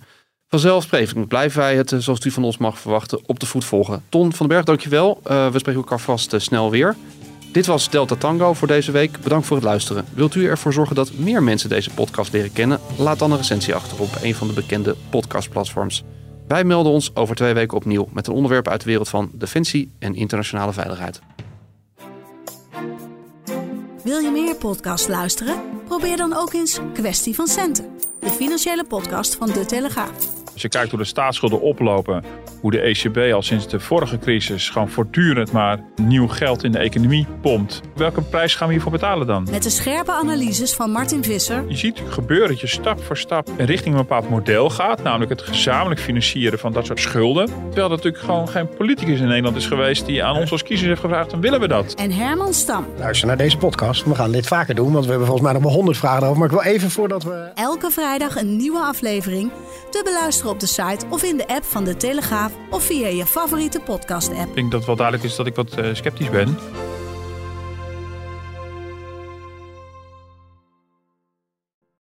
Vanzelfsprekend 0.48 1.28
blijven 1.28 1.60
wij 1.60 1.76
het, 1.76 1.92
eh, 1.92 1.98
zoals 1.98 2.24
u 2.24 2.30
van 2.30 2.44
ons 2.44 2.58
mag 2.58 2.78
verwachten, 2.78 3.20
op 3.26 3.40
de 3.40 3.46
voet 3.46 3.64
volgen. 3.64 4.02
Ton 4.08 4.32
van 4.32 4.46
den 4.46 4.48
Berg, 4.48 4.64
dankjewel. 4.64 5.20
Uh, 5.26 5.50
we 5.50 5.58
spreken 5.58 5.80
elkaar 5.80 6.00
vast 6.00 6.34
snel 6.36 6.70
weer. 6.70 6.96
Dit 7.52 7.66
was 7.66 7.90
Delta 7.90 8.14
Tango 8.14 8.54
voor 8.54 8.68
deze 8.68 8.92
week. 8.92 9.20
Bedankt 9.20 9.46
voor 9.46 9.56
het 9.56 9.64
luisteren. 9.64 10.04
Wilt 10.14 10.34
u 10.34 10.46
ervoor 10.46 10.72
zorgen 10.72 10.94
dat 10.94 11.12
meer 11.12 11.42
mensen 11.42 11.68
deze 11.68 11.90
podcast 11.90 12.32
leren 12.32 12.52
kennen? 12.52 12.80
Laat 12.98 13.18
dan 13.18 13.30
een 13.30 13.36
recensie 13.36 13.74
achter 13.74 14.00
op 14.00 14.18
een 14.22 14.34
van 14.34 14.46
de 14.46 14.52
bekende 14.52 14.96
podcastplatforms. 15.10 16.04
Wij 16.48 16.64
melden 16.64 16.92
ons 16.92 17.16
over 17.16 17.36
twee 17.36 17.54
weken 17.54 17.76
opnieuw 17.76 18.08
met 18.12 18.26
een 18.26 18.34
onderwerp 18.34 18.68
uit 18.68 18.80
de 18.80 18.86
wereld 18.86 19.08
van 19.08 19.30
defensie 19.32 19.92
en 19.98 20.14
internationale 20.14 20.72
veiligheid. 20.72 21.20
Wil 24.02 24.18
je 24.18 24.30
meer 24.30 24.56
podcast 24.56 25.08
luisteren? 25.08 25.60
Probeer 25.84 26.16
dan 26.16 26.36
ook 26.36 26.52
eens 26.52 26.78
Kwestie 26.92 27.34
van 27.34 27.46
Centen, 27.46 27.88
de 28.20 28.30
financiële 28.30 28.84
podcast 28.84 29.34
van 29.34 29.46
De 29.46 29.64
Telegraaf. 29.64 30.33
Als 30.54 30.62
je 30.62 30.68
kijkt 30.68 30.90
hoe 30.90 30.98
de 30.98 31.04
staatsschulden 31.04 31.60
oplopen, 31.60 32.24
hoe 32.60 32.70
de 32.70 32.80
ECB 32.80 33.32
al 33.32 33.42
sinds 33.42 33.68
de 33.68 33.80
vorige 33.80 34.18
crisis 34.18 34.68
gewoon 34.70 34.88
voortdurend 34.88 35.52
maar 35.52 35.80
nieuw 36.02 36.28
geld 36.28 36.64
in 36.64 36.72
de 36.72 36.78
economie 36.78 37.26
pompt. 37.40 37.80
Welke 37.94 38.22
prijs 38.22 38.54
gaan 38.54 38.66
we 38.66 38.72
hiervoor 38.72 38.92
betalen 38.92 39.26
dan? 39.26 39.46
Met 39.50 39.62
de 39.62 39.70
scherpe 39.70 40.12
analyses 40.12 40.74
van 40.74 40.90
Martin 40.90 41.24
Visser. 41.24 41.64
Je 41.68 41.76
ziet 41.76 42.02
gebeuren 42.08 42.48
dat 42.48 42.60
je 42.60 42.66
stap 42.66 43.02
voor 43.02 43.16
stap 43.16 43.48
richting 43.56 43.94
een 43.94 44.00
bepaald 44.00 44.30
model 44.30 44.70
gaat, 44.70 45.02
namelijk 45.02 45.30
het 45.30 45.42
gezamenlijk 45.42 46.00
financieren 46.00 46.58
van 46.58 46.72
dat 46.72 46.86
soort 46.86 47.00
schulden. 47.00 47.46
Terwijl 47.46 47.84
er 47.84 47.96
natuurlijk 47.96 48.24
gewoon 48.24 48.48
geen 48.48 48.68
politicus 48.68 49.20
in 49.20 49.26
Nederland 49.26 49.56
is 49.56 49.66
geweest 49.66 50.06
die 50.06 50.24
aan 50.24 50.36
ons 50.36 50.52
als 50.52 50.62
kiezers 50.62 50.88
heeft 50.88 51.00
gevraagd, 51.00 51.30
dan 51.30 51.40
willen 51.40 51.60
we 51.60 51.68
dat. 51.68 51.94
En 51.94 52.10
Herman 52.10 52.54
Stam. 52.54 52.86
Luister 52.98 53.26
naar 53.26 53.36
deze 53.36 53.56
podcast. 53.56 54.04
We 54.04 54.14
gaan 54.14 54.32
dit 54.32 54.46
vaker 54.46 54.74
doen, 54.74 54.92
want 54.92 55.04
we 55.04 55.10
hebben 55.10 55.28
volgens 55.28 55.46
mij 55.46 55.56
nog 55.56 55.62
maar 55.62 55.76
honderd 55.76 55.98
vragen 55.98 56.26
over. 56.26 56.38
Maar 56.38 56.46
ik 56.46 56.62
wil 56.62 56.72
even 56.72 56.90
voordat 56.90 57.22
we... 57.22 57.50
Elke 57.54 57.90
vrijdag 57.90 58.36
een 58.36 58.56
nieuwe 58.56 58.78
aflevering 58.78 59.50
te 59.90 60.00
beluisteren 60.04 60.43
op 60.50 60.60
de 60.60 60.66
site 60.66 61.06
of 61.08 61.22
in 61.22 61.36
de 61.36 61.48
app 61.48 61.64
van 61.64 61.84
De 61.84 61.96
Telegraaf 61.96 62.52
of 62.70 62.84
via 62.84 63.08
je 63.08 63.26
favoriete 63.26 63.80
podcast-app. 63.80 64.48
Ik 64.48 64.54
denk 64.54 64.70
dat 64.70 64.84
wel 64.84 64.96
duidelijk 64.96 65.26
is 65.26 65.36
dat 65.36 65.46
ik 65.46 65.54
wat 65.54 65.78
uh, 65.78 65.94
sceptisch 65.94 66.30
ben. 66.30 66.56